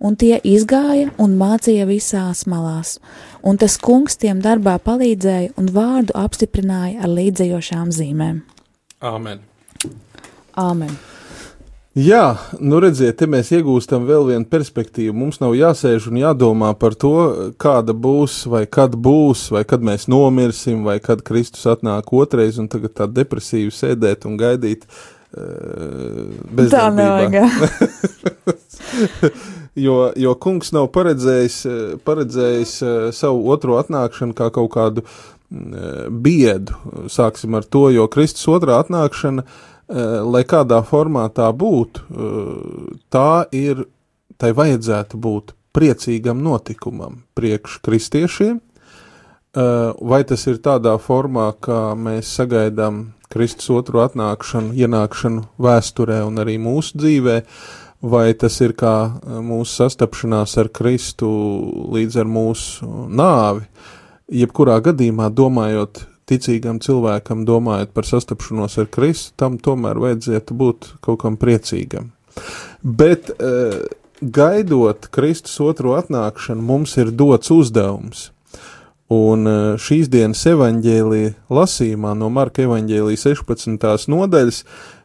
[0.00, 2.98] un tie izgāja un mācīja visās malās,
[3.42, 8.44] un tas kungs tiem darbā palīdzēja un vārdu apstiprināja ar līdzējošām zīmēm.
[9.04, 9.42] Āmen!
[10.54, 11.13] Āmen!
[11.94, 15.12] Jā, nu redziet, te mēs iegūstam vēl vienu perspektīvu.
[15.14, 17.12] Mums nav jāsēž un jādomā par to,
[17.62, 22.66] kāda būs, vai kad būs, vai kad mēs nomirsim, vai kad Kristus atnāk otrais, un
[22.72, 24.88] tagad tā depresīvi sēdēt un gaidīt.
[25.38, 26.34] Uh,
[26.66, 27.46] tā nevajag.
[29.86, 31.60] jo, jo kungs nav paredzējis,
[32.02, 36.74] paredzējis uh, savu otro atnākšanu kā kaut kādu uh, biedu.
[37.06, 42.96] Sāksim ar to, jo Kristus otrā atnākšana uh, Eh, lai kādā formā tā būtu, eh,
[43.10, 43.84] tā ir,
[44.38, 52.30] tai vajadzētu būt priecīgam notikumam priekš kristiešiem, eh, vai tas ir tādā formā, kā mēs
[52.32, 57.42] sagaidām Kristus otru atnākšanu, ienākšanu vēsturē un arī mūsu dzīvē,
[58.02, 61.26] vai tas ir kā mūsu sastapšanās ar Kristu
[61.90, 63.66] līdz ar mūsu nāvi.
[64.30, 71.22] Jebkurā gadījumā, domājot ticīgam cilvēkam, domājot par sastapšanos ar Kristu, tam tomēr vajadzētu būt kaut
[71.24, 72.12] kam priecīgam.
[72.82, 73.84] Bet uh,
[74.20, 78.30] gaidot Kristus otro atnākšanu, mums ir dots uzdevums.
[79.12, 84.08] Un uh, šīs dienas evaņģēlīja lasījumā no Marka evaņģēlīja 16.
[84.10, 84.64] nodaļas,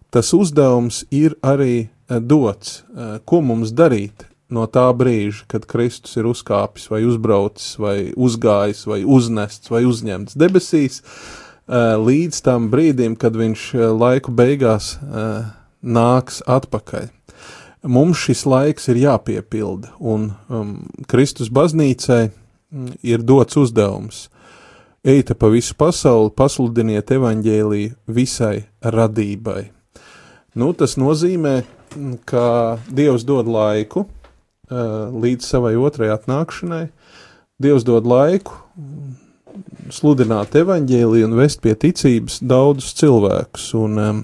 [0.09, 2.81] tas uzdevums ir arī uh, dots,
[3.29, 9.03] ko mums darīt no tā brīža, kad Kristus ir uzkāpis, vai uzbraucis, vai uzgājis, vai
[9.05, 15.45] uznests, vai uzņemts debesīs, eh, līdz tam brīdim, kad viņš eh, laiku beigās eh,
[15.83, 17.09] nāks atpakaļ.
[17.87, 20.73] Mums šis laiks ir jāpiepilda, un um,
[21.07, 24.27] Kristus baznīcai mm, ir dots uzdevums.
[24.99, 29.69] Eita pa visu pasauli, pasludiniet evaņģēlīju visai radībai.
[30.59, 31.61] Nu, tas nozīmē,
[32.27, 32.43] ka
[32.91, 34.09] Dievs dod laiku,
[34.69, 36.83] līdz savai otrajai atnākšanai.
[37.59, 38.55] Dievs dod laiku
[39.91, 43.69] sludināt evaņģēliju un vest pie ticības daudzus cilvēkus.
[43.79, 44.21] Un, um,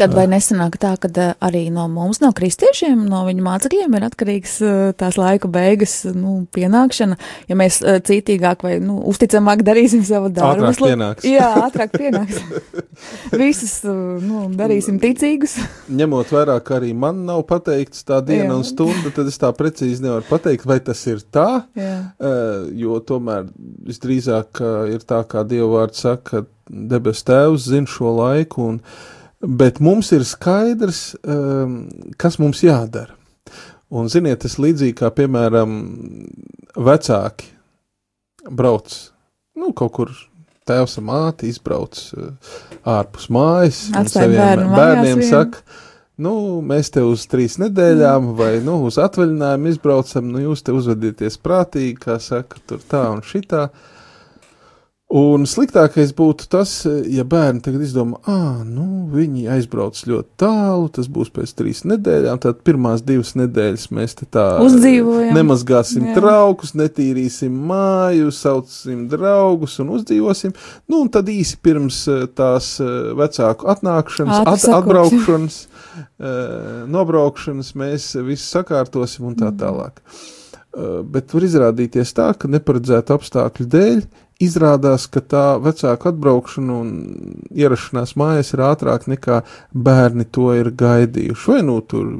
[0.00, 4.06] Tad vai nesanāk tā, ka eh, arī no mums, no kristiešiem, no viņu mācekļiem ir
[4.06, 7.18] atkarīgs eh, tās laika beigas nu, pienākšana,
[7.50, 10.70] ja mēs eh, cītīgāk vai nu, uzticamāk darīsim savu darbu?
[10.70, 11.26] Ātrāk pienāks.
[11.28, 12.40] Jā, ātrāk pienāks.
[13.42, 15.58] Visus nu, darīsim ticīgus.
[15.92, 18.56] Ņemot vērā, ka arī man nav pateikts tā diena Jā.
[18.56, 21.94] un stunda, tad es tā precīzi nevaru pateikt, vai tas ir tā, Jā.
[22.72, 23.52] jo tomēr
[23.90, 24.64] visdrīzāk
[24.96, 28.84] ir tā, kā Dieva vārds saka, debes tēvs zina šo laiku un
[29.40, 31.82] bet mums ir skaidrs, um,
[32.20, 33.16] kas mums jādara.
[33.90, 35.72] Un, ziniet, tas līdzīgi kā, piemēram,
[36.78, 37.48] vecāki
[38.46, 38.92] brauc
[39.58, 40.18] nu, kaut kur.
[40.70, 42.50] Tēvs un māte izbrauc uh,
[42.86, 45.64] ārpus mājas, un saviem bērnu bērniem saka,
[46.22, 48.34] nu, mēs te uz trīs nedēļām mm.
[48.38, 53.24] vai, nu, uz atvaļinājumu izbraucam, nu, jūs te uzvedieties prātīgi, kā saka, tur tā un
[53.26, 53.64] šitā.
[53.66, 53.99] Uh,
[55.10, 56.70] Un sliktākais būtu tas,
[57.10, 62.38] ja bērni tagad izdomā, ah, nu, viņi aizbrauc ļoti tālu, tas būs pēc trīs nedēļām,
[62.44, 65.34] tad pirmās divas nedēļas mēs te tā uzdzīvojam.
[65.34, 66.14] Nemazgāsim Jā.
[66.20, 70.54] traukus, netīrīsim māju, saucam draugus un uzdzīvosim.
[70.86, 72.04] Nu, un tad īsi pirms
[72.38, 72.76] tās
[73.18, 75.60] vecāku atnākšanas, at, atbraukšanas,
[76.94, 79.58] nobraukšanas mēs visu sakārtosim un tā mm.
[79.58, 80.02] tālāk.
[81.10, 84.02] Bet var izrādīties tā, ka neparedzētu apstākļu dēļ
[84.40, 86.90] izrādās, ka tā vecāka atbraukšana un
[87.52, 91.50] ierašanās mājās ir ātrāk nekā bērni to ir gaidījuši.
[91.52, 92.10] Vai nu tur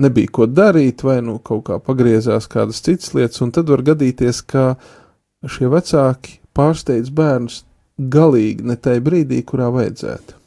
[0.00, 4.42] nebija ko darīt, vai nu kaut kā pagriezās kādas citas lietas, un tad var gadīties,
[4.48, 4.74] ka
[5.46, 7.62] šie vecāki pārsteidz bērnus
[8.00, 10.38] galīgi ne tajā brīdī, kurā vajadzētu.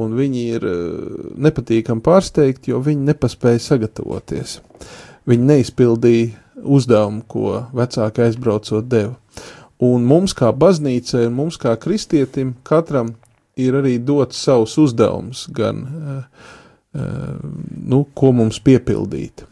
[0.00, 0.74] Un viņi ir eh,
[1.46, 4.60] nepatīkami pārsteigti, jo viņi nepaspēja sagatavoties.
[5.30, 9.16] Viņi neizpildīja uzdevumu, ko vecāki aizbraucot deva.
[9.80, 13.14] Un mums, kā baznīcai, un mums, kā kristietim, katram
[13.60, 16.50] ir arī dots savs uzdevums, gan uh,
[16.92, 19.46] nu, ko mums piepildīt.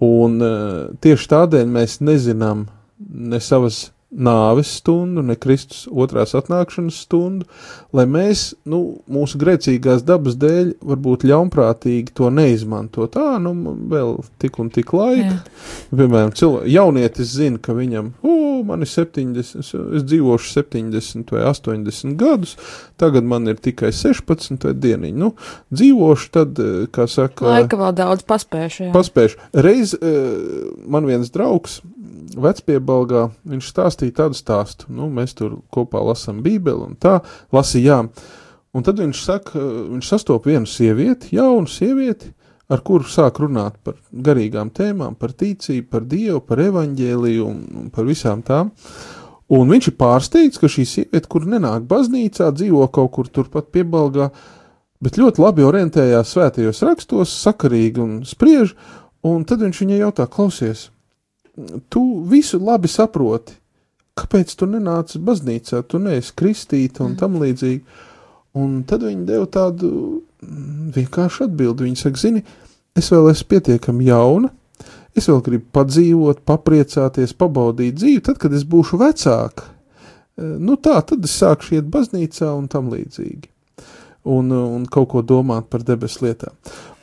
[0.00, 0.40] Un
[1.04, 2.64] tieši tādēļ mēs nezinām
[2.98, 7.46] ne savas nāves stundu, ne Kristus otrās atnākšanas stundu,
[7.94, 13.12] lai mēs, nu, mūsu grēcīgās dabas dēļ, varbūt ļaunprātīgi to neizmantot.
[13.14, 13.54] Tā, nu,
[13.90, 15.36] vēl tik un tik laika.
[15.36, 15.94] Jā.
[15.94, 18.34] Piemēram, cilvē, jaunietis zina, ka viņam, o,
[18.66, 22.56] man ir 70, es dzīvošu 70 vai 80 gadus,
[23.00, 25.16] tagad man ir tikai 16 vai dieniņi.
[25.20, 25.32] Nu,
[25.70, 26.58] dzīvošu tad,
[26.94, 27.46] kā saka.
[27.54, 28.88] Laika vēl daudz paspēšu.
[28.88, 28.92] Jā.
[28.96, 29.50] Paspēšu.
[29.66, 29.94] Reiz
[30.90, 31.80] man viens draugs
[32.38, 33.70] vecpiebalgā, viņš
[34.00, 34.88] stāstīja tādu stāstu.
[34.88, 37.20] Nu, mēs tur kopā lasām Bībeli un tā,
[37.52, 38.10] lasījām.
[38.72, 42.32] Un tad viņš saka, viņš sastop vienu sievieti, jaunu sievieti,
[42.70, 48.06] ar kuru sāk runāt par garīgām tēmām, par ticību, par Dievu, par evaņģēliju un, par
[48.06, 48.70] visām tām.
[49.50, 54.30] Un viņš ir pārsteigts, ka šī sieviete, kur nenāk baznīcā, dzīvo kaut kur turpat piebalgā,
[55.02, 58.76] bet ļoti labi orientējās svētajos rakstos, sakarīgi un spriež,
[59.26, 60.92] un tad viņš viņai jautā, klausies,
[61.90, 63.58] tu visu labi saproti.
[64.20, 67.18] Kāpēc tu nenāci baznīcā, tu neesi kristīta un mm.
[67.20, 68.06] tam līdzīgi?
[68.60, 69.90] Un tad viņi deva tādu
[70.42, 71.86] mm, vienkāršu atbildi.
[71.86, 72.42] Viņi saka, zini,
[72.98, 74.50] es vēl esmu pietiekami jauna,
[75.16, 79.70] es vēl gribu padzīvot, papriecāties, pabaudīt dzīvi, tad, kad es būšu vecāka.
[79.70, 83.48] E, nu tā, tad es sākšu iet baznīcā un tam līdzīgi.
[84.30, 86.52] Un, un kaut ko domāt par debesu lietām.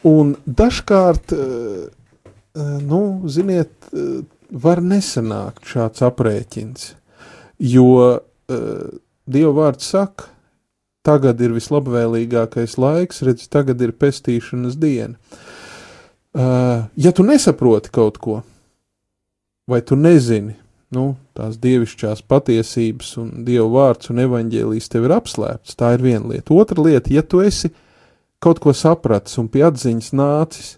[0.06, 3.02] Un dažkārt, e, e, nu,
[3.32, 3.74] ziniet,
[4.52, 6.92] var nesanākt šāds aprēķins,
[7.60, 7.88] jo
[8.18, 8.20] uh,
[9.28, 10.30] Dieva vārds saka,
[11.08, 15.18] tagad ir vislabvēlīgākais laiks, redz, tagad ir pestīšanas diena.
[16.38, 18.42] Uh, ja tu nesaproti kaut ko,
[19.68, 20.56] vai tu nezini,
[20.96, 26.32] nu, tās dievišķās patiesības un Dieva vārds un evaņģēlijas tev ir apslēpts, tā ir viena
[26.32, 26.56] lieta.
[26.56, 27.74] Otra lieta, ja tu esi
[28.44, 30.70] kaut ko sapratis un pie atziņas nācis,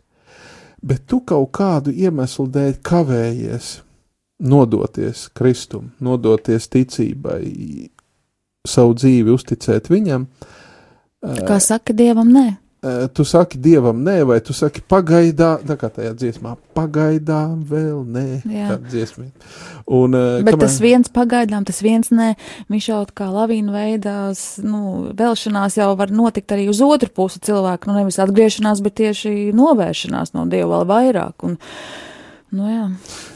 [0.81, 3.69] bet tu kaut kādu iemeslu dēļ kavējies
[4.39, 7.43] nodoties Kristum, nodoties ticībai,
[8.67, 10.25] savu dzīvi uzticēt viņam.
[11.45, 12.47] Kā saka Dievam, nē?
[12.79, 18.05] Eh, tu saki dievam, nē, vai tu saki pagaidām, tā kā tajā dziesmā, pagaidām vēl
[18.07, 19.25] nē, tā dziesmā.
[19.83, 20.61] Un, uh, Bet kamēr...
[20.63, 22.29] tas viens pagaidām, tas viens nē,
[22.71, 27.91] viņš jau kā lavīna veidās, nu, vēlšanās jau var notikt arī uz otru pusi cilvēku,
[27.91, 31.49] nu, nevis atgriešanās, bet tieši novēršanās no dieva vēl vairāk.
[31.49, 31.59] Un,
[32.49, 32.85] Nu, jā.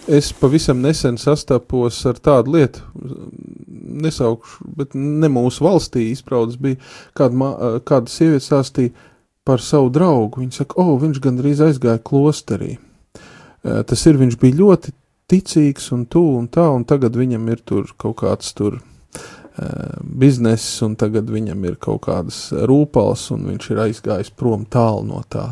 [0.09, 2.81] es pavisam nesen sastapos ar tādu lietu,
[4.03, 6.79] nesaukšu, bet ne mūsu valstī izpraudas bija
[7.17, 8.93] kāda, kāda sieviete stāstīja,
[9.43, 10.41] par savu draugu.
[10.41, 12.77] Viņa saka, o, oh, viņš gandrīz aizgāja klosterī.
[13.63, 14.93] Tas ir, viņš bija ļoti
[15.31, 18.79] ticīgs un tu un tā, un tagad viņam ir tur kaut kāds tur
[20.01, 25.21] bizness, un tagad viņam ir kaut kādas rūpals, un viņš ir aizgājis prom tālu no
[25.29, 25.51] tā.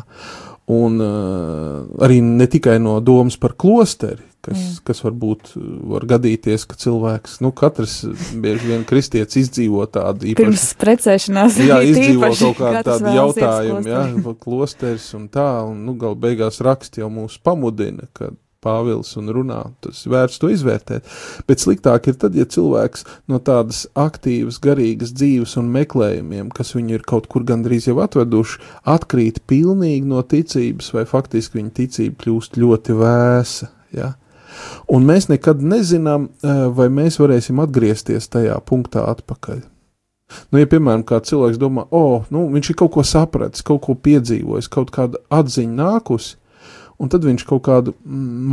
[0.70, 4.76] Un uh, arī ne tikai no domas par klosteri, kas, mm.
[4.86, 5.50] kas varbūt
[5.90, 7.96] var gadīties, ka cilvēks, nu, katrs
[8.42, 10.44] bieži vien kristietis izdzīvo tādu īpašu.
[10.44, 11.58] Pirms precēšanās.
[11.66, 14.04] Jā, izdzīvo kaut kādu tādu jautājumu, jā,
[14.42, 18.30] klosteris un tā, un, nu, gal beigās raksti jau mūs pamudina, ka
[18.62, 21.08] Pāvils un runā, tas vērts to izvērtēt.
[21.48, 26.98] Bet sliktāk ir tad, ja cilvēks no tādas aktīvas, garīgas dzīves un meklējumiem, kas viņu
[26.98, 28.60] ir kaut kur gandrīz jau atveduši,
[28.94, 33.72] atkrīt pilnīgi no ticības, vai faktiski viņa ticība kļūst ļoti vēsa.
[33.96, 34.14] Ja?
[34.92, 39.62] Un mēs nekad nezinām, eh, vai mēs varēsim atgriezties tajā punktā atpakaļ.
[40.52, 43.94] Nu, ja, piemēram, cilvēks domā, o, oh, nu, viņš ir kaut ko sapratis, kaut ko
[43.94, 46.36] piedzīvojis, kaut kāda atziņa nākusi,
[47.02, 47.94] un tad viņš kaut kādu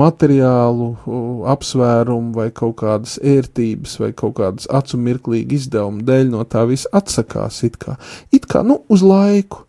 [0.01, 0.89] materiālu
[1.53, 6.89] apsvērumu vai kaut kādas ērtības vai kaut kādas acu mirklīgi izdevumu dēļ no tā visa
[6.97, 7.99] atsakās it kā.
[8.33, 9.65] It kā, nu, uz laiku.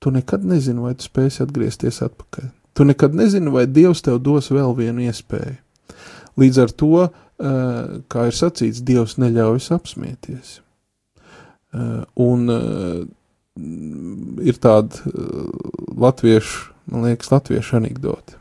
[0.00, 2.46] Tu nekad nezini, vai tu spēsi atgriezties atpakaļ.
[2.76, 5.58] Tu nekad nezini, vai Dievs tev dos vēl vienu iespēju.
[6.40, 10.60] Līdz ar to, eh, kā ir sacīts, Dievs neļaujas apsmieties.
[11.74, 13.04] Eh, un eh,
[14.40, 15.12] ir tāda
[16.00, 18.36] latviešu, man liekas, latviešu anekdote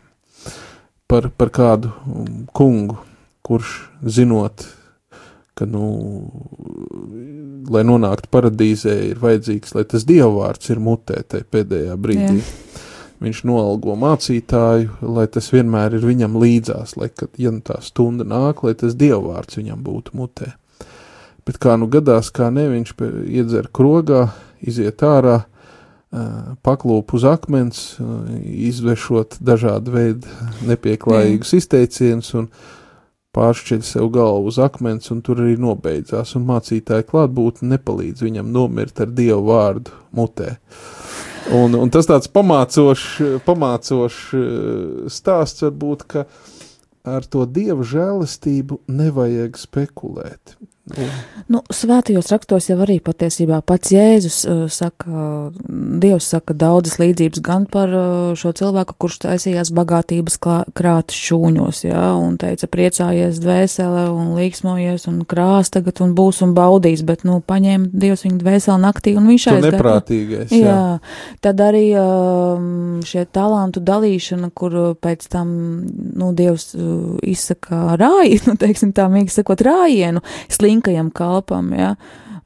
[1.10, 1.94] par, par kādu
[2.54, 3.00] kungu,
[3.46, 4.68] kurš zinot,
[5.58, 5.88] ka, nu,
[7.70, 12.44] lai nonāktu paradīzē, ir vajadzīgs, lai tas dievvvārds ir mutē tajā pēdējā brīdī.
[12.44, 12.78] Jā
[13.24, 18.26] viņš noalgo mācītāju, lai tas vienmēr ir viņam līdzās, lai, kad, ja nu tā stunda
[18.28, 20.54] nāk, lai tas dievvvārds viņam būtu mutē.
[21.48, 22.94] Bet kā nu gadās, kā ne, viņš
[23.28, 24.30] iedzer krogā,
[24.62, 25.42] iziet ārā,
[26.66, 27.80] paklūp uz akmens,
[28.42, 30.32] izvešot dažādu veidu
[30.66, 32.48] nepieklājīgus izteicienus un
[33.38, 39.04] pāršķiļ sev galvu uz akmens, un tur arī nobeidzās, un mācītāja klātbūtne nepalīdz viņam nomirt
[39.04, 40.56] ar dievu vārdu mutē.
[41.56, 43.06] Un, un tas tāds pamācošs,
[43.46, 44.50] pamācošs eh,
[45.14, 46.26] stāsts varbūt, ka
[47.10, 50.58] ar to dieva žēlastību nevajag spekulēt.
[51.50, 55.50] Nu, svētajos rakstos jau arī patiesībā pats Jēzus uh, saka,
[56.02, 61.84] Dievs saka daudzas līdzības gan par uh, šo cilvēku, kurš taisījās bagātības klā, krāta šūņos,
[61.88, 67.26] jā, un teica priecājies dvēsele un līksmojies un krās tagad un būs un baudīs, bet,
[67.26, 69.74] nu, paņēma Dievs viņu dvēseli naktī un viņš aizgāja.
[69.74, 70.76] Neprātīgais, jā.
[70.76, 71.34] jā.
[71.46, 75.50] Tad arī uh, šie talantu dalīšana, kur pēc tam,
[75.90, 80.22] nu, Dievs uh, izsaka rāji, nu, teiksim tā, mīgi sakot, rājienu,
[80.52, 81.96] slinki slinkajam kalpam, ja.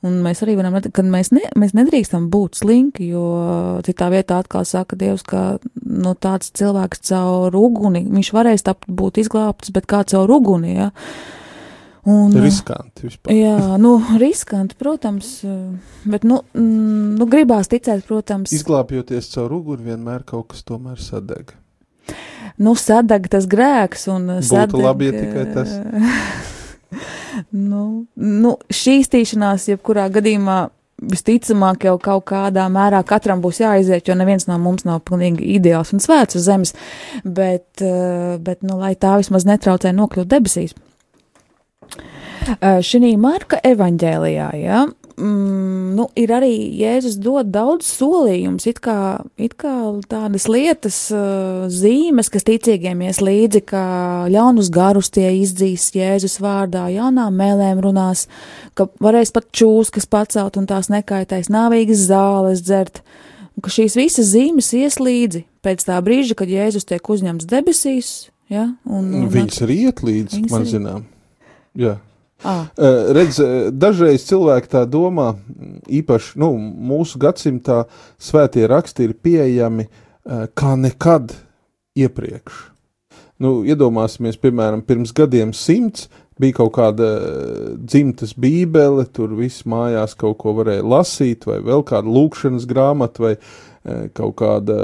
[0.04, 4.66] Un mēs arī varam, ka mēs, ne, mēs nedrīkstam būt slinki, jo citā vietā atkal
[4.66, 10.04] saka Dievs, ka nu, tāds cilvēks caur uguni, viņš varēs tapt būt izglābts, bet kā
[10.04, 10.92] caur uguni, ja.
[12.04, 13.32] Un, riskanti vispār.
[13.32, 15.38] Jā, nu, riskanti, protams,
[16.04, 18.52] bet, nu, nu gribās ticēt, protams.
[18.52, 21.56] Izglābjoties caur uguni, vienmēr kaut kas tomēr sadeg.
[22.60, 24.76] Nu, sadeg tas grēks un Būtu sadeg.
[24.76, 25.78] Būtu labi, ja tikai tas.
[27.52, 30.62] Nu, nu, šīs tīšanās, jebkurā gadījumā,
[31.04, 35.94] visticamāk, jau kaut kādā mērā katram būs jāiziet, jo neviens no mums nav pilnīgi ideāls
[35.96, 36.74] un svēts uz zemes,
[37.24, 40.76] bet, eh, bet nu, lai tā vismaz netraucē nokļūt debesīs.
[42.60, 44.86] Eh, šī Marka evaņģēlijā, ja,
[45.18, 48.96] mm, nu, ir arī Jēzus dod daudz solījumus, it kā,
[49.38, 49.74] it kā
[50.10, 53.84] tādas lietas, uh, zīmes, kas ticīgiem ies līdzi, ka
[54.34, 58.28] ļaunus garus tie izdzīs Jēzus vārdā, jaunām mēlēm runās,
[58.78, 63.04] ka varēs pat čūskas pacelt un tās nekaitēs, nāvīgas zāles dzert,
[63.54, 68.14] un ka šīs visas zīmes ies līdzi pēc tā brīža, kad Jēzus tiek uzņemts debesīs.
[68.52, 71.06] Ja, un, un, Viņas arī iet līdzi, man zinām.
[71.80, 71.98] Jā.
[72.44, 72.68] Ah.
[73.16, 73.40] Redz,
[73.72, 75.34] dažreiz cilvēki tā domā,
[75.88, 77.84] īpaši nu, mūsu gadsimtā
[78.22, 79.88] svētie raksti ir pieejami
[80.56, 81.36] kā nekad
[82.00, 82.70] iepriekš.
[83.44, 86.08] Nu, iedomāsimies, piemēram, pirms gadiem simts
[86.40, 87.10] bija kaut kāda
[87.78, 93.36] dzimtas bībele, tur viss mājās kaut ko varēja lasīt, vai vēl kāda lūkšanas grāmata, vai
[93.36, 93.73] Eh,
[94.16, 94.76] kaut kāda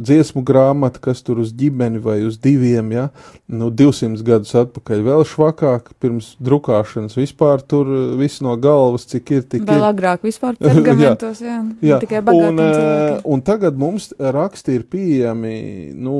[0.00, 3.04] dziesmu grāmata, kas tur uz ģimeni vai uz diviem, ja,
[3.52, 9.34] nu, 200 gadus atpakaļ vēl švakāk, pirms drukāšanas vispār tur eh, viss no galvas, cik
[9.36, 9.88] ir, tik vēl ir.
[9.90, 12.00] agrāk vispār pergamentos, jā, jā.
[12.00, 13.20] tikai bagātiem un, eh, cilvēkiem.
[13.36, 15.56] Un tagad mums raksti ir pieejami,
[16.00, 16.16] nu,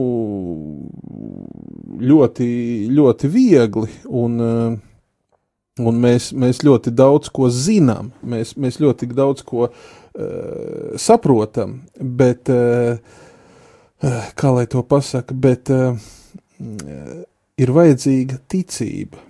[2.05, 2.51] ļoti,
[2.93, 4.41] ļoti viegli, un,
[5.81, 9.95] un mēs, mēs ļoti daudz ko zinām, mēs, mēs ļoti daudz ko uh,
[10.97, 12.97] saprotam, bet, uh,
[14.37, 15.99] kā lai to pasaka, bet uh,
[17.57, 19.21] ir vajadzīga ticība.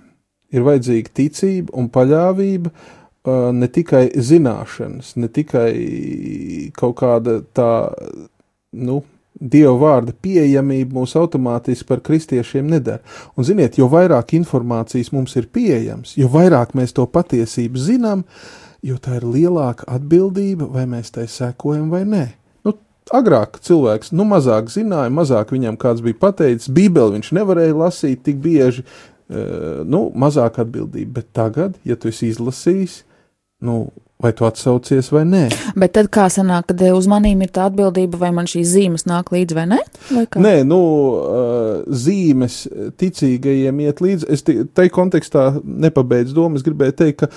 [0.54, 2.70] Ir vajadzīga ticība un paļāvība,
[3.56, 5.70] ne tikai zināšanas, ne tikai
[6.78, 7.70] kaut kāda tā,
[8.72, 9.02] nu,
[9.36, 13.02] Dieva vārda pieejamība mūs automātiski par kristiešiem nedara.
[13.36, 18.65] Un, ziniet, jo vairāk informācijas mums ir pieejams, jo vairāk mēs to patiesību zinām, uh,
[18.86, 22.24] jo tā ir lielāka atbildība, vai mēs tai sekojam vai nē.
[22.66, 22.76] Nu,
[23.14, 28.40] agrāk cilvēks nu, mazāk zināja, mazāk viņam kāds bija pateicis, Bībeli viņš nevarēja lasīt tik
[28.44, 31.20] bieži, uh, nu, mazāk atbildība.
[31.20, 33.00] Bet tagad, ja tu esi izlasījis,
[33.66, 33.86] nu,
[34.22, 35.42] vai tu atsaucies vai nē.
[35.76, 39.32] Bet tad kā sanāk, kad uz manīm ir tā atbildība, vai man šīs zīmes nāk
[39.34, 39.80] līdzi vai nē?
[40.08, 40.80] Vai nē, nu,
[41.20, 42.62] uh, zīmes
[43.00, 44.28] ticīgajiem iet līdzi.
[44.32, 46.56] Es tai kontekstā nepabeidzu domu.
[46.56, 47.30] Es gribēju teikt, ka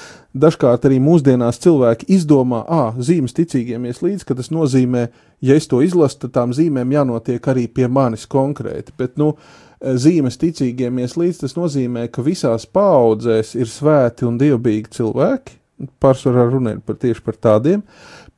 [0.47, 5.09] dažkārt arī mūsdienās cilvēki izdomā, ah, zīmes ticīgiem ies līdzi, ka tas nozīmē,
[5.43, 8.95] ja es to izlasu, tad tām zīmēm jānotiek arī pie manis konkrēti.
[8.99, 9.33] Bet, nu,
[9.79, 15.58] zīmes ticīgiem ies līdzi, tas nozīmē, ka visās paudzēs ir svēti un dievbijīgi cilvēki,
[16.01, 17.83] pārsvarā runa ir par tieši par tādiem,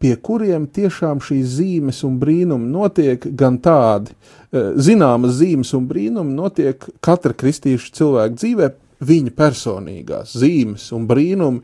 [0.01, 4.15] pie kuriem tiešām šīs zīmes un brīnumi notiek gan tādi,
[4.51, 8.71] eh, zināmas zīmes un brīnumi notiek katra kristīša cilvēka dzīvē,
[9.01, 11.61] viņa personīgās zīmes un brīnumi,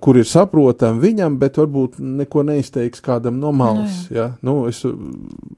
[0.00, 4.06] kur ir saprotami viņam, bet varbūt neko neizteiks kādam no malas.
[4.06, 4.14] Mm.
[4.16, 4.26] Ja?
[4.40, 4.94] Nu, es uh,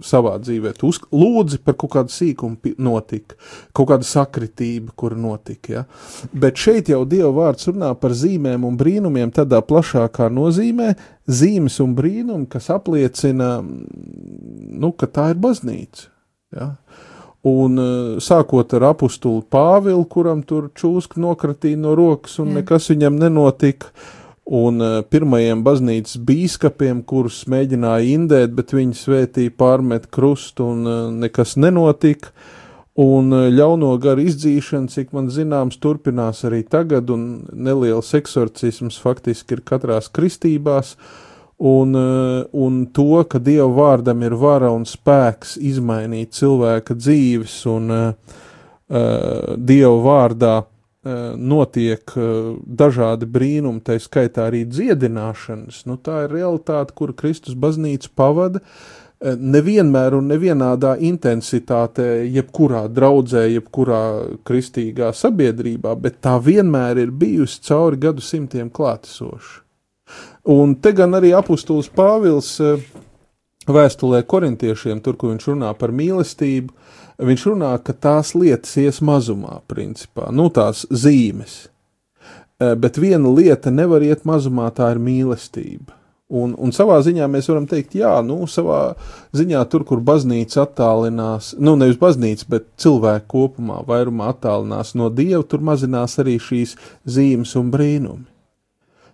[0.02, 3.38] savā dzīvē lūdzu par kaut kādu sīkumu notika,
[3.76, 5.72] kaut kāda sakritība, kur notika.
[5.76, 5.84] Ja?
[6.32, 10.96] Bet šeit jau Dieva vārds runā par zīmēm un brīnumiem tādā plašākā nozīmē,
[11.30, 16.10] zīmes un brīnumi, kas apliecina, nu, ka tā ir baznīca.
[16.58, 16.72] Ja?
[17.48, 22.58] Un uh, sākot ar apustulu Pāvilu, kuram tur čūska nokratīja no rokas un Jā.
[22.60, 23.94] nekas viņam nenotika,
[24.44, 30.98] un uh, pirmajiem baznīcas bīskapiem, kurus mēģināja indēt, bet viņi svētīja pārmet krustu un uh,
[31.16, 32.34] nekas nenotika,
[33.00, 39.64] un ļauno garu izdzīšana, cik man zināms, turpinās arī tagad, un neliels eksorcisms faktiski ir
[39.64, 41.29] katrās kristībās, uh,
[41.60, 48.38] un to, ka Dieva vārdam ir vara un spēks izmainīt cilvēka dzīves, un uh,
[49.60, 55.84] Dieva vārdā uh, notiek uh, dažādi brīnumi, tā skaitā arī dziedināšanas.
[55.90, 58.64] Nu, tā ir realitāte, kuru Kristus baznīca pavada.
[59.20, 64.04] Nevienmēr un nevienādā intensitātē, jebkurā draudzē, jebkurā
[64.48, 69.60] kristīgā sabiedrībā, bet tā vienmēr ir bijusi cauri gadsimtiem klātesoša.
[70.48, 72.80] Un te gan arī apustulis Pāvils eh,
[73.68, 76.72] vēstulē korintiešiem, tur, kur viņš runā par mīlestību,
[77.20, 81.66] viņš runā, ka tās lietas ies mazumā, principā, nu tās zīmes.
[82.60, 85.98] Eh, bet viena lieta nevar iet mazumā, tā ir mīlestība.
[86.30, 88.94] Un, un savā ziņā mēs varam teikt, jā, nu, savā
[89.34, 95.42] ziņā tur, kur baznīca attālinās, nu, nevis baznīca, bet cilvēku kopumā vairumā attālinās no Dieva,
[95.42, 98.29] tur mazinās arī šīs zīmes un brīnumi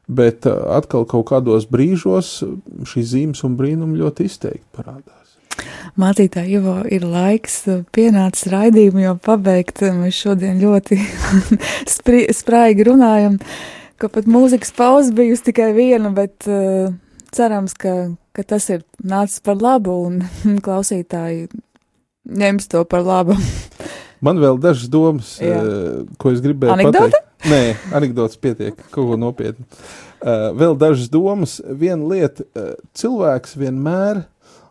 [0.07, 2.41] bet uh, atkal kaut kādos brīžos
[2.87, 5.15] šīs zīmes un brīnumi ļoti izteikti parādās.
[5.97, 9.83] Mācītāji, Ivo, ir laiks uh, pienācis raidījumu jau pabeigt.
[9.97, 11.01] Mēs šodien ļoti
[12.41, 13.41] spraigi runājam,
[14.01, 16.93] ka pat mūzikas pauze bijusi tikai viena, bet uh,
[17.35, 17.97] cerams, ka,
[18.37, 20.21] ka tas ir nācis par labu un
[20.67, 21.49] klausītāji
[22.27, 23.39] ņems to par labu.
[24.25, 25.59] Man vēl dažas domas, Jā.
[25.61, 27.11] uh, ko es gribēju Anekdote?
[27.11, 27.23] pateikt.
[27.53, 29.67] Nē, anekdotas pietiek, kaut ko nopietnu.
[30.23, 31.59] Uh, vēl dažas domas.
[31.69, 34.23] Viena lieta, uh, cilvēks vienmēr,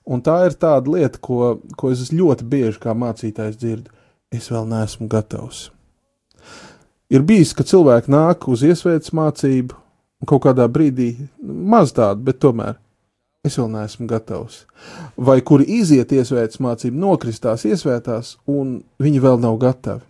[0.09, 3.93] un tā ir tāda lieta, ko, ko es ļoti bieži kā mācītājs dzirdu,
[4.33, 5.67] es vēl neesmu gatavs.
[7.13, 9.77] Ir bijis, ka cilvēki nāk uz iesvētas mācību,
[10.21, 11.11] un kaut kādā brīdī
[11.45, 12.79] maz tādu, bet tomēr
[13.45, 14.63] es vēl neesmu gatavs.
[15.17, 20.03] Vai kuri iziet iesvētas mācību, nokristās iesvētās, un viņi vēl nav gatavi.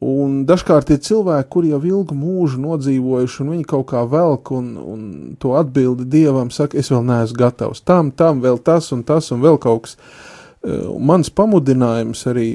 [0.00, 4.70] Un dažkārt ir cilvēki, kuri jau ilgu mūžu nodzīvojuši, un viņi kaut kā velk un,
[4.80, 5.00] un
[5.40, 9.44] to atbildi dievam, saka, es vēl neesmu gatavs tam, tam, vēl tas un tas un
[9.44, 9.98] vēl kaut kas.
[10.60, 12.48] Uh, mans pamudinājums arī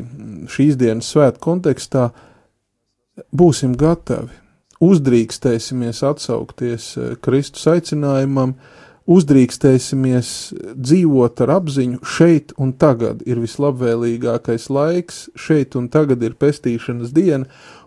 [0.53, 2.09] šīs dienas svētku kontekstā-
[3.41, 4.33] būsim gatavi,
[4.81, 10.29] uzdrīkstēsimies atsaukties uh, Kristus aicinājumam, uh, uzdrīkstēsimies
[10.73, 17.45] dzīvot ar apziņu, šeit un tagad ir vislabvēlīgākais laiks, šeit un tagad ir pestīšanas diena,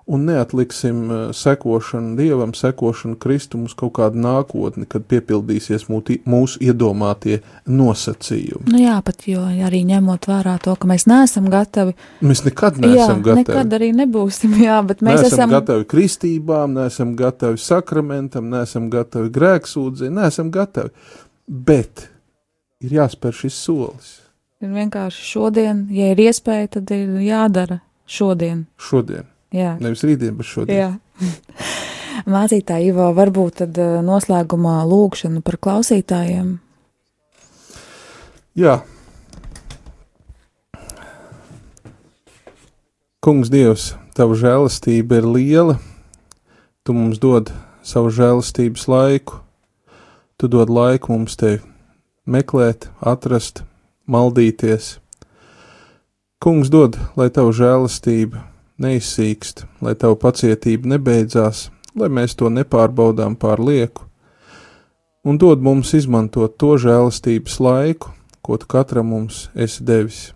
[0.08, 6.62] un neatliksim eh, sekošanu Dievam, sekošanu Kristum uz kaut kādu nākotni, kad piepildīsies mūti, mūsu
[6.64, 8.72] iedomātie nosacījumi.
[8.72, 11.92] Nu jā, pat jo arī ņemot vērā to, ka mēs neesam gatavi.
[12.24, 13.44] Mēs nekad neesam jā, gatavi.
[13.44, 19.32] Nekad arī nebūsim, jā, bet mēs neesam esam gatavi kristībām, neesam gatavi sakramentam, neesam gatavi
[19.36, 20.94] grēksūdzē, neesam gatavi.
[21.48, 22.08] Bet
[22.80, 24.14] ir jāspēr šis solis.
[24.64, 28.64] Ir vienkārši šodien, ja ir iespēja, tad ir jādara šodien.
[28.80, 29.28] Šodien.
[29.54, 29.76] Jā.
[29.80, 30.98] Nevis rītdien, bet šodien.
[32.28, 36.58] Mācītāji, Ivo, varbūt tad eh, noslēgumā lūkšana par klausītājiem.
[38.58, 38.80] Jā.
[43.24, 45.78] Kungs, Dievs, Tava žēlastība ir liela.
[46.82, 47.52] Tu mums dod
[47.86, 49.40] savu žēlastības laiku.
[50.36, 51.62] Tu dod laiku mums Tevi
[52.28, 53.62] meklēt, atrast,
[54.10, 54.98] maldīties.
[56.42, 58.42] Kungs dod, lai Tava žēlastība
[58.82, 61.68] neizsīkst, lai tavu pacietība nebeidzās,
[61.98, 64.06] lai mēs to nepārbaudām pār lieku,
[65.24, 68.12] un dod mums izmantot to žēlastības laiku,
[68.42, 70.28] ko tu katram mums esi devis.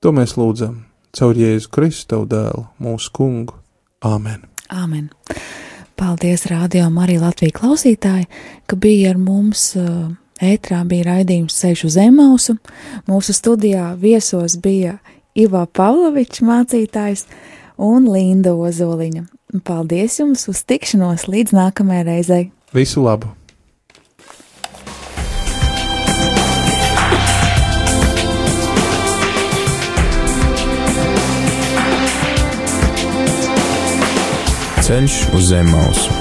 [0.00, 3.58] To mēs lūdzam caur Jēzu Kristu, dēlu, mūsu kungu.
[4.06, 4.46] Āmen!
[4.70, 5.10] Āmen!
[6.00, 8.24] Paldies, Rādio Marija Latvijas klausītāji,
[8.66, 9.74] ka bija ar mums.
[10.40, 12.54] Ētrā bija raidījums Ceļš uz Zemausu.
[13.04, 14.94] Mūsu studijā viesos bija
[15.38, 17.26] Ivo Pavlovičs mācītājs
[17.78, 19.26] un Linda Ozoliņa.
[19.66, 22.48] Paldies jums uz tikšanos līdz nākamajai reizei!
[22.74, 23.30] Visu labu!
[34.90, 36.20] Ceļš uz zem mausu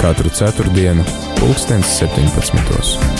[0.00, 1.04] katru ceturtdienu,
[1.36, 3.19] pulkstens 17.